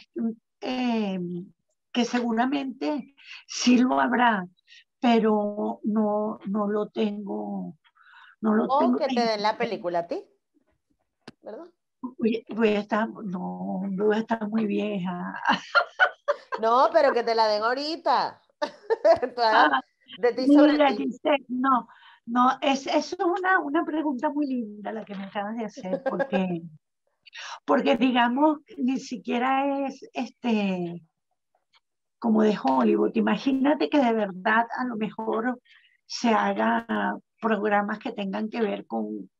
eh, 0.61 1.19
que 1.91 2.05
seguramente 2.05 3.15
sí 3.47 3.77
lo 3.77 3.99
habrá, 3.99 4.47
pero 4.99 5.79
no, 5.83 6.39
no 6.47 6.67
lo 6.67 6.89
tengo, 6.89 7.77
no 8.41 8.53
lo 8.53 8.65
O 8.65 8.79
tengo. 8.79 8.97
que 8.97 9.07
te 9.07 9.21
den 9.21 9.41
la 9.41 9.57
película 9.57 9.99
a 9.99 10.07
ti, 10.07 10.23
¿verdad? 11.41 11.65
Voy, 12.01 12.43
voy 12.49 12.69
a 12.69 12.79
estar, 12.79 13.07
no, 13.09 13.81
voy 13.91 14.15
a 14.15 14.19
estar 14.19 14.47
muy 14.49 14.65
vieja. 14.65 15.41
No, 16.61 16.89
pero 16.91 17.11
que 17.13 17.23
te 17.23 17.33
la 17.33 17.47
den 17.47 17.63
ahorita. 17.63 18.41
Ah, 19.37 19.81
de 20.19 20.33
ti 20.33 20.45
sobre 20.47 20.73
Mira, 20.73 20.89
ti. 20.89 20.97
Giselle, 21.05 21.45
no, 21.47 21.87
no, 22.25 22.51
es, 22.61 22.85
eso 22.85 23.15
es 23.15 23.25
una, 23.25 23.59
una 23.59 23.83
pregunta 23.83 24.29
muy 24.29 24.45
linda 24.45 24.91
la 24.91 25.03
que 25.03 25.15
me 25.15 25.23
acabas 25.23 25.55
de 25.55 25.65
hacer, 25.65 26.03
porque, 26.07 26.61
porque 27.65 27.95
digamos, 27.97 28.59
ni 28.77 28.99
siquiera 28.99 29.87
es 29.87 30.07
este 30.13 31.01
como 32.21 32.43
de 32.43 32.55
Hollywood. 32.63 33.15
Imagínate 33.15 33.89
que 33.89 33.97
de 33.97 34.13
verdad 34.13 34.67
a 34.77 34.85
lo 34.85 34.95
mejor 34.95 35.59
se 36.05 36.29
haga 36.29 37.17
programas 37.41 37.97
que 37.97 38.11
tengan 38.11 38.47
que 38.47 38.61
ver 38.61 38.85
con, 38.85 39.31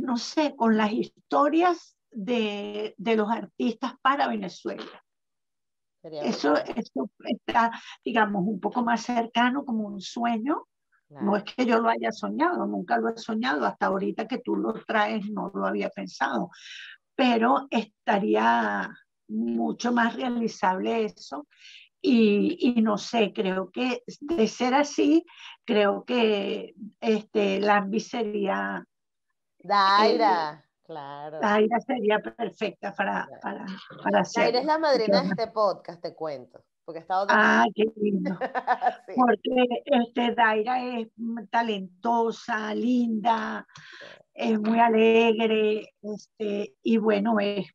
no 0.00 0.16
sé, 0.16 0.56
con 0.56 0.76
las 0.76 0.90
historias 0.92 1.96
de, 2.10 2.96
de 2.98 3.16
los 3.16 3.30
artistas 3.30 3.92
para 4.02 4.26
Venezuela. 4.26 5.04
Eso, 6.02 6.56
eso 6.56 7.10
está, 7.20 7.70
digamos, 8.04 8.44
un 8.44 8.58
poco 8.58 8.82
más 8.82 9.02
cercano 9.02 9.64
como 9.64 9.86
un 9.86 10.00
sueño. 10.00 10.66
No 11.10 11.36
es 11.36 11.44
que 11.44 11.64
yo 11.64 11.78
lo 11.78 11.88
haya 11.88 12.10
soñado, 12.10 12.66
nunca 12.66 12.98
lo 12.98 13.08
he 13.08 13.16
soñado, 13.16 13.64
hasta 13.64 13.86
ahorita 13.86 14.26
que 14.26 14.38
tú 14.38 14.56
lo 14.56 14.74
traes 14.84 15.30
no 15.30 15.50
lo 15.54 15.64
había 15.64 15.88
pensado, 15.88 16.50
pero 17.14 17.66
estaría 17.70 18.90
mucho 19.28 19.92
más 19.92 20.16
realizable 20.16 21.04
eso 21.04 21.46
y, 22.00 22.76
y 22.76 22.82
no 22.82 22.96
sé, 22.96 23.32
creo 23.32 23.70
que 23.70 24.02
de 24.20 24.46
ser 24.46 24.74
así, 24.74 25.24
creo 25.64 26.04
que 26.04 26.74
este, 27.00 27.60
Lambi 27.60 28.00
sería, 28.00 28.84
Daira, 29.58 30.64
claro. 30.84 31.40
Daira 31.40 31.80
sería 31.80 32.20
perfecta 32.20 32.94
para, 32.94 33.28
para, 33.42 33.66
para 34.02 34.22
Daira 34.34 34.60
es 34.60 34.66
la 34.66 34.78
madrina 34.78 35.22
de 35.22 35.28
este 35.28 35.48
podcast, 35.48 36.00
te 36.00 36.14
cuento. 36.14 36.64
Porque 36.84 37.00
estado 37.00 37.26
Ah, 37.28 37.66
qué 37.74 37.84
lindo. 37.96 38.38
Sí, 39.06 39.12
Porque 39.14 39.82
este, 39.84 40.34
Daira 40.34 40.82
es 40.82 41.08
talentosa, 41.50 42.74
linda, 42.74 43.66
es 44.38 44.60
muy 44.60 44.78
alegre, 44.78 45.92
este, 46.00 46.76
y 46.82 46.96
bueno, 46.98 47.40
es, 47.40 47.66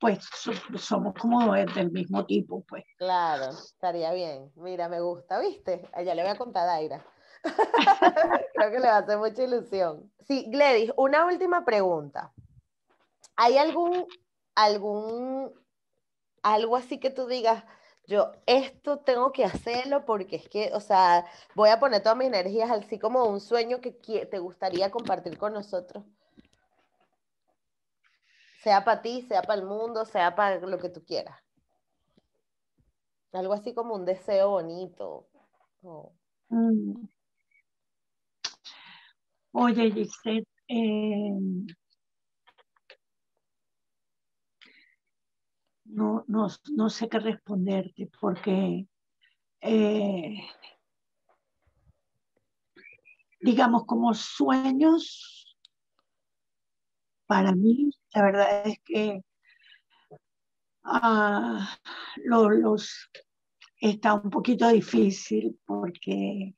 pues 0.00 0.18
so- 0.34 0.52
somos 0.76 1.14
como 1.14 1.52
de- 1.54 1.66
del 1.66 1.92
mismo 1.92 2.26
tipo, 2.26 2.64
pues. 2.68 2.84
claro, 2.96 3.50
estaría 3.50 4.12
bien. 4.12 4.50
Mira, 4.56 4.88
me 4.88 5.00
gusta, 5.00 5.38
¿viste? 5.38 5.88
Allá 5.92 6.14
le 6.14 6.22
voy 6.22 6.32
a 6.32 6.38
contar 6.38 6.64
a 6.64 6.72
Daira. 6.72 7.06
Creo 8.54 8.70
que 8.72 8.80
le 8.80 8.86
va 8.88 8.96
a 8.96 8.98
hacer 8.98 9.18
mucha 9.18 9.42
ilusión. 9.44 10.10
Sí, 10.26 10.46
Gledys, 10.50 10.92
una 10.96 11.24
última 11.26 11.64
pregunta. 11.64 12.32
¿Hay 13.36 13.56
algún, 13.56 14.06
algún, 14.56 15.52
algo 16.42 16.76
así 16.76 16.98
que 16.98 17.10
tú 17.10 17.26
digas, 17.26 17.64
yo 18.06 18.32
esto 18.46 18.98
tengo 18.98 19.32
que 19.32 19.44
hacerlo 19.44 20.04
porque 20.04 20.36
es 20.36 20.48
que, 20.48 20.70
o 20.74 20.80
sea, 20.80 21.24
voy 21.54 21.70
a 21.70 21.80
poner 21.80 22.02
todas 22.02 22.18
mis 22.18 22.28
energías 22.28 22.70
así 22.70 22.98
como 22.98 23.24
un 23.24 23.40
sueño 23.40 23.80
que 23.80 23.92
te 23.92 24.38
gustaría 24.38 24.90
compartir 24.90 25.38
con 25.38 25.54
nosotros? 25.54 26.04
Sea 28.62 28.84
para 28.84 29.02
ti, 29.02 29.22
sea 29.22 29.42
para 29.42 29.60
el 29.60 29.66
mundo, 29.66 30.04
sea 30.04 30.34
para 30.34 30.58
lo 30.60 30.78
que 30.78 30.88
tú 30.88 31.04
quieras. 31.04 31.38
Algo 33.32 33.52
así 33.52 33.74
como 33.74 33.94
un 33.94 34.04
deseo 34.04 34.50
bonito. 34.50 35.26
Mm. 36.48 37.06
Oye, 39.52 39.90
Gisette, 39.90 40.48
eh, 40.68 41.30
no, 45.84 46.24
no, 46.28 46.48
no 46.72 46.90
sé 46.90 47.08
qué 47.08 47.18
responderte 47.18 48.10
porque, 48.20 48.86
eh, 49.60 50.36
digamos, 53.40 53.84
como 53.86 54.14
sueños, 54.14 55.56
para 57.26 57.52
mí, 57.52 57.90
la 58.12 58.22
verdad 58.22 58.66
es 58.66 58.78
que 58.84 59.22
ah, 60.84 61.78
los, 62.24 63.10
está 63.80 64.14
un 64.14 64.30
poquito 64.30 64.68
difícil 64.68 65.58
porque 65.64 66.54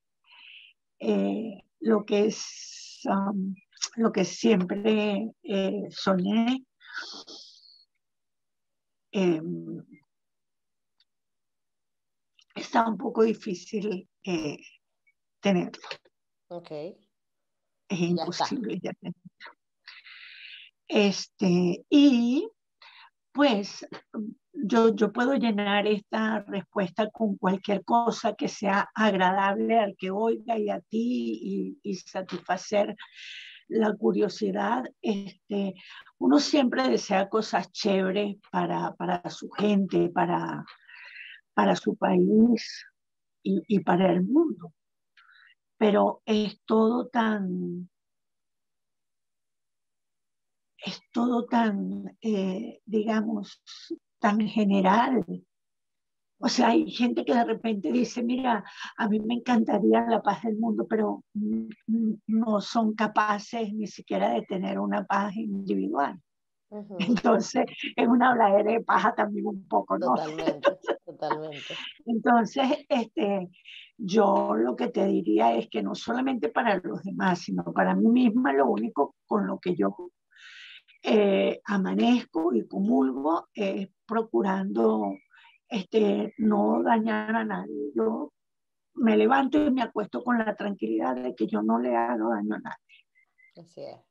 eh, 0.99 1.62
lo 1.81 2.05
que 2.05 2.27
es 2.27 3.01
um, 3.05 3.55
lo 3.97 4.12
que 4.12 4.24
siempre 4.24 5.31
eh, 5.43 5.83
soñé 5.91 6.64
em, 9.16 9.82
está 12.54 12.86
un 12.86 12.98
poco 12.98 13.22
difícil 13.22 14.06
eh, 14.22 14.58
tenerlo. 15.40 15.88
Ok. 16.48 16.70
Es 17.88 18.00
imposible 18.00 18.78
ya 18.78 18.92
tenerlo. 18.92 19.22
Este, 20.88 21.84
y 21.88 22.48
pues 23.32 23.86
yo, 24.52 24.94
yo 24.94 25.12
puedo 25.12 25.34
llenar 25.34 25.86
esta 25.86 26.40
respuesta 26.42 27.10
con 27.10 27.36
cualquier 27.36 27.84
cosa 27.84 28.34
que 28.34 28.48
sea 28.48 28.90
agradable 28.94 29.78
al 29.78 29.96
que 29.96 30.10
oiga 30.10 30.58
y 30.58 30.68
a 30.68 30.80
ti 30.80 31.78
y, 31.82 31.94
satisfacer 31.94 32.94
la 33.68 33.94
curiosidad. 33.94 34.84
Este, 35.00 35.74
uno 36.18 36.38
siempre 36.38 36.88
desea 36.88 37.28
cosas 37.28 37.70
chéveres 37.72 38.36
para, 38.50 39.30
su 39.30 39.50
gente, 39.50 40.08
para, 40.10 40.64
para 41.54 41.76
su 41.76 41.96
país 41.96 42.84
y, 43.42 43.62
y 43.68 43.80
para 43.80 44.12
el 44.12 44.22
mundo. 44.22 44.72
Pero 45.78 46.22
es 46.24 46.60
todo 46.64 47.08
tan 47.08 47.88
es 50.86 51.00
todo 51.12 51.46
tan, 51.46 52.16
eh, 52.20 52.80
digamos, 52.84 53.62
tan 54.20 54.40
general. 54.46 55.24
O 56.39 56.49
sea, 56.49 56.68
hay 56.68 56.91
gente 56.91 57.24
que 57.24 57.34
de 57.34 57.45
repente 57.45 57.91
dice, 57.91 58.22
mira, 58.22 58.62
a 58.97 59.09
mí 59.09 59.20
me 59.20 59.34
encantaría 59.34 60.07
la 60.07 60.22
paz 60.22 60.43
del 60.43 60.57
mundo, 60.57 60.87
pero 60.89 61.24
no 62.26 62.61
son 62.61 62.95
capaces 62.95 63.72
ni 63.72 63.87
siquiera 63.87 64.30
de 64.30 64.43
tener 64.43 64.78
una 64.78 65.05
paz 65.05 65.34
individual. 65.37 66.20
Entonces, 66.99 67.64
es 67.95 68.09
una 68.09 68.32
habladera 68.32 68.72
de 68.72 68.80
paja 68.80 69.14
también 69.14 69.47
un 69.47 69.66
poco, 69.66 69.99
¿no? 69.99 70.09
Totalmente, 70.09 70.76
totalmente. 71.05 71.74
Entonces, 72.07 72.84
este, 72.89 73.49
yo 73.97 74.55
lo 74.55 74.76
que 74.76 74.89
te 74.89 75.07
diría 75.07 75.55
es 75.57 75.68
que 75.70 75.82
no 75.82 75.95
solamente 75.95 76.49
para 76.49 76.76
los 76.78 77.03
demás, 77.03 77.41
sino 77.41 77.64
para 77.72 77.95
mí 77.95 78.09
misma, 78.09 78.53
lo 78.53 78.66
único 78.66 79.14
con 79.26 79.47
lo 79.47 79.59
que 79.59 79.74
yo 79.74 79.97
eh, 81.03 81.61
amanezco 81.64 82.53
y 82.53 82.66
comulgo 82.66 83.49
eh, 83.55 83.93
procurando 84.05 85.14
este, 85.68 86.34
no 86.38 86.82
dañar 86.82 87.34
a 87.34 87.44
nadie. 87.44 87.92
Yo 87.94 88.32
me 88.94 89.16
levanto 89.16 89.58
y 89.58 89.70
me 89.70 89.82
acuesto 89.82 90.22
con 90.22 90.38
la 90.38 90.54
tranquilidad 90.56 91.16
de 91.16 91.34
que 91.34 91.46
yo 91.46 91.62
no 91.62 91.78
le 91.78 91.94
hago 91.96 92.30
daño 92.30 92.54
a 92.54 92.58
nadie. 92.58 93.06
Así 93.56 93.82
es. 93.82 94.06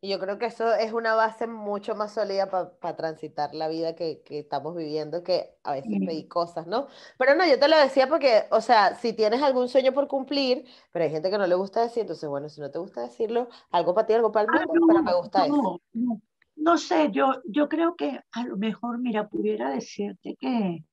Y 0.00 0.10
yo 0.10 0.20
creo 0.20 0.38
que 0.38 0.46
eso 0.46 0.72
es 0.74 0.92
una 0.92 1.16
base 1.16 1.48
mucho 1.48 1.96
más 1.96 2.12
sólida 2.12 2.48
para 2.48 2.96
transitar 2.96 3.52
la 3.52 3.66
vida 3.66 3.96
que, 3.96 4.22
que, 4.22 4.38
estamos 4.38 4.76
viviendo, 4.76 5.24
que 5.24 5.58
a 5.64 5.72
veces 5.72 5.90
pedí 6.06 6.28
cosas, 6.28 6.68
¿no? 6.68 6.86
Pero 7.18 7.34
no, 7.34 7.44
yo 7.44 7.58
te 7.58 7.66
lo 7.66 7.76
decía 7.76 8.08
porque, 8.08 8.44
o 8.52 8.60
sea, 8.60 8.94
si 8.94 9.12
tienes 9.12 9.42
algún 9.42 9.68
sueño 9.68 9.92
por 9.92 10.06
cumplir, 10.06 10.66
pero 10.92 11.04
hay 11.04 11.10
gente 11.10 11.30
que 11.30 11.38
no 11.38 11.48
le 11.48 11.56
gusta 11.56 11.82
decir, 11.82 12.02
entonces, 12.02 12.28
bueno, 12.28 12.48
si 12.48 12.60
no 12.60 12.70
te 12.70 12.78
gusta 12.78 13.00
decirlo, 13.00 13.48
algo 13.72 13.92
para 13.92 14.06
ti, 14.06 14.12
algo 14.12 14.30
para 14.30 14.44
el 14.44 14.60
ah, 14.60 14.66
mundo, 14.68 14.86
pero 14.86 15.02
me 15.02 15.14
gusta 15.14 15.46
eso. 15.46 15.80
No, 15.94 16.20
no, 16.58 16.78
sé, 16.78 17.10
yo, 17.12 17.40
yo 17.44 17.68
creo 17.68 17.96
que 17.96 18.20
a 18.32 18.44
lo 18.44 18.56
mejor, 18.56 18.98
mira, 18.98 19.28
pudiera 19.28 19.70
decirte 19.70 20.36
que, 20.38 20.84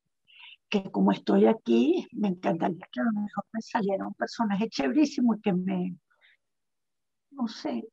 que 0.70 0.92
como 0.92 1.12
estoy 1.12 1.46
aquí, 1.46 2.08
me 2.12 2.30
encantaría 2.30 2.88
que 2.92 3.02
a 3.02 3.04
lo 3.04 3.12
mejor 3.12 3.46
me 3.52 3.62
saliera 3.62 4.08
un 4.08 4.14
personaje 4.14 4.70
chéverísimo 4.70 5.36
y 5.36 5.42
que 5.42 5.54
me, 5.54 5.96
no 7.32 7.48
sé, 7.48 7.88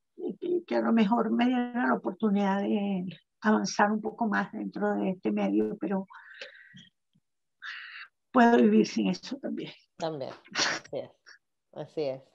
que, 0.67 0.77
a 0.77 0.81
lo 0.81 0.93
mejor 0.93 1.31
me 1.31 1.47
diera 1.47 1.87
la 1.89 1.95
oportunidad 1.95 2.61
de 2.61 3.07
avanzar 3.41 3.91
un 3.91 4.01
poco 4.01 4.27
más 4.27 4.53
dentro 4.53 4.95
de 4.95 5.11
este 5.11 5.33
medio, 5.33 5.77
pero 5.79 6.07
puedo 8.31 8.57
vivir 8.57 8.87
sin 8.87 9.09
eso 9.09 9.37
también. 9.39 9.73
También, 9.97 10.33
así. 10.55 11.03
Así 11.73 12.03
es. 12.03 12.32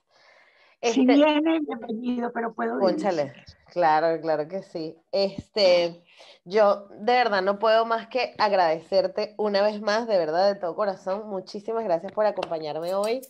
Si 0.81 1.01
este 1.01 1.13
viene, 1.13 1.59
bienvenido, 1.59 2.31
pero 2.33 2.53
puedo 2.53 2.77
vivir. 2.79 3.33
Claro, 3.71 4.19
claro 4.21 4.47
que 4.47 4.63
sí. 4.63 4.95
Este, 5.11 6.03
yo 6.45 6.87
de 6.89 7.13
verdad 7.13 7.41
no 7.41 7.59
puedo 7.59 7.85
más 7.85 8.07
que 8.07 8.33
agradecerte 8.37 9.35
una 9.37 9.61
vez 9.61 9.81
más, 9.81 10.07
de 10.07 10.17
verdad, 10.17 10.53
de 10.53 10.59
todo 10.59 10.75
corazón. 10.75 11.27
Muchísimas 11.29 11.83
gracias 11.83 12.11
por 12.11 12.25
acompañarme 12.25 12.93
hoy. 12.93 13.21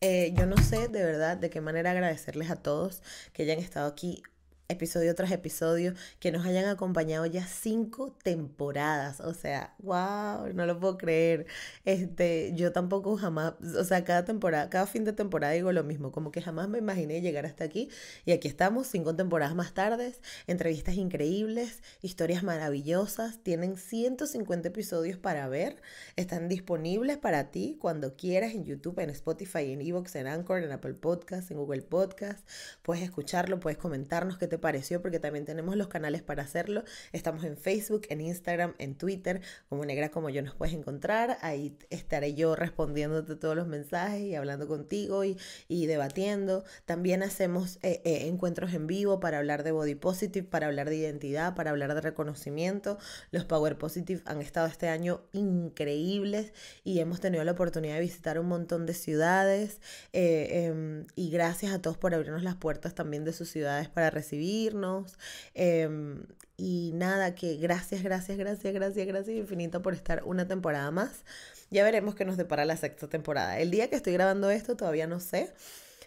Eh, 0.00 0.32
yo 0.34 0.46
no 0.46 0.56
sé 0.56 0.88
de 0.88 1.04
verdad 1.04 1.36
de 1.36 1.50
qué 1.50 1.60
manera 1.60 1.92
agradecerles 1.92 2.50
a 2.50 2.56
todos 2.56 3.02
que 3.32 3.44
hayan 3.44 3.58
estado 3.58 3.88
aquí 3.88 4.22
episodio 4.68 5.14
tras 5.14 5.30
episodio, 5.30 5.94
que 6.20 6.32
nos 6.32 6.46
hayan 6.46 6.66
acompañado 6.66 7.26
ya 7.26 7.46
cinco 7.46 8.16
temporadas. 8.22 9.20
O 9.20 9.34
sea, 9.34 9.74
wow, 9.80 10.52
no 10.54 10.66
lo 10.66 10.78
puedo 10.80 10.98
creer. 10.98 11.46
Este, 11.84 12.52
yo 12.54 12.72
tampoco 12.72 13.16
jamás, 13.16 13.54
o 13.78 13.84
sea, 13.84 14.04
cada 14.04 14.24
temporada, 14.24 14.70
cada 14.70 14.86
fin 14.86 15.04
de 15.04 15.12
temporada 15.12 15.52
digo 15.52 15.72
lo 15.72 15.84
mismo, 15.84 16.12
como 16.12 16.30
que 16.30 16.42
jamás 16.42 16.68
me 16.68 16.78
imaginé 16.78 17.20
llegar 17.20 17.46
hasta 17.46 17.64
aquí. 17.64 17.88
Y 18.24 18.32
aquí 18.32 18.48
estamos, 18.48 18.86
cinco 18.86 19.14
temporadas 19.14 19.54
más 19.54 19.74
tarde, 19.74 20.14
entrevistas 20.46 20.96
increíbles, 20.96 21.82
historias 22.02 22.42
maravillosas. 22.42 23.38
Tienen 23.42 23.76
150 23.76 24.68
episodios 24.68 25.18
para 25.18 25.48
ver. 25.48 25.80
Están 26.16 26.48
disponibles 26.48 27.18
para 27.18 27.50
ti 27.50 27.76
cuando 27.80 28.16
quieras 28.16 28.54
en 28.54 28.64
YouTube, 28.64 28.98
en 29.00 29.10
Spotify, 29.10 29.72
en 29.72 29.80
Evox, 29.80 30.16
en 30.16 30.26
Anchor, 30.26 30.62
en 30.62 30.72
Apple 30.72 30.94
Podcast, 30.94 31.50
en 31.50 31.58
Google 31.58 31.82
Podcast. 31.82 32.48
Puedes 32.82 33.02
escucharlo, 33.02 33.60
puedes 33.60 33.78
comentarnos 33.78 34.38
qué 34.38 34.46
te 34.46 34.53
pareció, 34.58 35.02
porque 35.02 35.18
también 35.18 35.44
tenemos 35.44 35.76
los 35.76 35.88
canales 35.88 36.22
para 36.22 36.42
hacerlo. 36.42 36.84
Estamos 37.12 37.44
en 37.44 37.56
Facebook, 37.56 38.02
en 38.08 38.20
Instagram, 38.20 38.74
en 38.78 38.94
Twitter, 38.96 39.40
como 39.68 39.84
Negra 39.84 40.10
como 40.10 40.30
yo 40.30 40.42
nos 40.42 40.54
puedes 40.54 40.74
encontrar. 40.74 41.38
Ahí 41.40 41.76
estaré 41.90 42.34
yo 42.34 42.56
respondiéndote 42.56 43.36
todos 43.36 43.56
los 43.56 43.66
mensajes 43.66 44.20
y 44.20 44.34
hablando 44.34 44.66
contigo 44.68 45.24
y, 45.24 45.36
y 45.68 45.86
debatiendo. 45.86 46.64
También 46.84 47.22
hacemos 47.22 47.78
eh, 47.82 48.00
eh, 48.04 48.28
encuentros 48.28 48.72
en 48.74 48.86
vivo 48.86 49.20
para 49.20 49.38
hablar 49.38 49.62
de 49.62 49.72
body 49.72 49.94
positive, 49.94 50.46
para 50.46 50.66
hablar 50.66 50.88
de 50.88 50.96
identidad, 50.96 51.54
para 51.54 51.70
hablar 51.70 51.94
de 51.94 52.00
reconocimiento. 52.00 52.98
Los 53.30 53.44
Power 53.44 53.76
Positive 53.76 54.22
han 54.24 54.40
estado 54.40 54.66
este 54.66 54.88
año 54.88 55.22
increíbles 55.32 56.52
y 56.82 57.00
hemos 57.00 57.20
tenido 57.20 57.44
la 57.44 57.52
oportunidad 57.52 57.94
de 57.94 58.00
visitar 58.00 58.38
un 58.38 58.46
montón 58.46 58.86
de 58.86 58.94
ciudades. 58.94 59.80
Eh, 60.12 60.66
em, 60.66 61.06
y 61.14 61.30
gracias 61.30 61.72
a 61.72 61.80
todos 61.80 61.98
por 61.98 62.14
abrirnos 62.14 62.42
las 62.42 62.56
puertas 62.56 62.94
también 62.94 63.24
de 63.24 63.32
sus 63.32 63.48
ciudades 63.48 63.88
para 63.88 64.10
recibir 64.10 64.43
Em, 65.54 66.26
y 66.56 66.92
nada, 66.94 67.34
que 67.34 67.56
gracias, 67.56 68.02
gracias, 68.02 68.38
gracias, 68.38 68.72
gracias, 68.72 69.06
gracias 69.06 69.36
infinito 69.36 69.82
por 69.82 69.94
estar 69.94 70.22
una 70.24 70.46
temporada 70.46 70.90
más. 70.90 71.24
Ya 71.70 71.84
veremos 71.84 72.14
qué 72.14 72.24
nos 72.24 72.36
depara 72.36 72.64
la 72.64 72.76
sexta 72.76 73.08
temporada. 73.08 73.58
El 73.58 73.70
día 73.70 73.90
que 73.90 73.96
estoy 73.96 74.12
grabando 74.12 74.50
esto 74.50 74.76
todavía 74.76 75.06
no 75.06 75.20
sé 75.20 75.52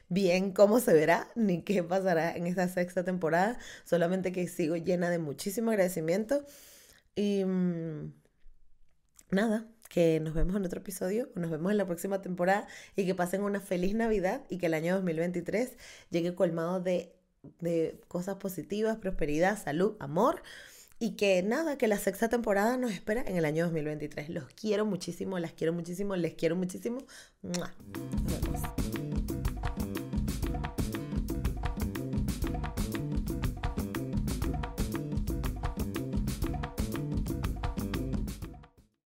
bien 0.09 0.51
cómo 0.51 0.79
se 0.79 0.93
verá 0.93 1.27
ni 1.35 1.63
qué 1.63 1.83
pasará 1.83 2.35
en 2.35 2.47
esta 2.47 2.67
sexta 2.69 3.03
temporada, 3.03 3.57
solamente 3.85 4.31
que 4.31 4.47
sigo 4.47 4.75
llena 4.77 5.09
de 5.09 5.19
muchísimo 5.19 5.71
agradecimiento 5.71 6.45
y 7.15 7.43
mm, 7.43 8.13
nada, 9.31 9.67
que 9.89 10.19
nos 10.19 10.33
vemos 10.33 10.55
en 10.55 10.65
otro 10.65 10.79
episodio, 10.79 11.29
nos 11.35 11.49
vemos 11.51 11.71
en 11.71 11.77
la 11.77 11.85
próxima 11.85 12.21
temporada 12.21 12.67
y 12.95 13.05
que 13.05 13.15
pasen 13.15 13.41
una 13.41 13.59
feliz 13.59 13.95
Navidad 13.95 14.43
y 14.49 14.57
que 14.57 14.67
el 14.67 14.73
año 14.73 14.95
2023 14.95 15.77
llegue 16.09 16.35
colmado 16.35 16.79
de 16.79 17.16
de 17.59 17.99
cosas 18.07 18.35
positivas, 18.35 18.97
prosperidad, 18.97 19.61
salud, 19.61 19.95
amor. 19.99 20.41
Y 20.99 21.11
que 21.11 21.43
nada, 21.43 21.77
que 21.77 21.87
la 21.87 21.99
sexta 21.99 22.27
temporada 22.27 22.75
nos 22.77 22.91
espera 22.91 23.21
en 23.21 23.35
el 23.37 23.45
año 23.45 23.65
2023. 23.65 24.29
Los 24.29 24.45
quiero 24.45 24.85
muchísimo, 24.85 25.37
las 25.37 25.53
quiero 25.53 25.71
muchísimo, 25.73 26.15
les 26.15 26.33
quiero 26.33 26.55
muchísimo. 26.55 26.99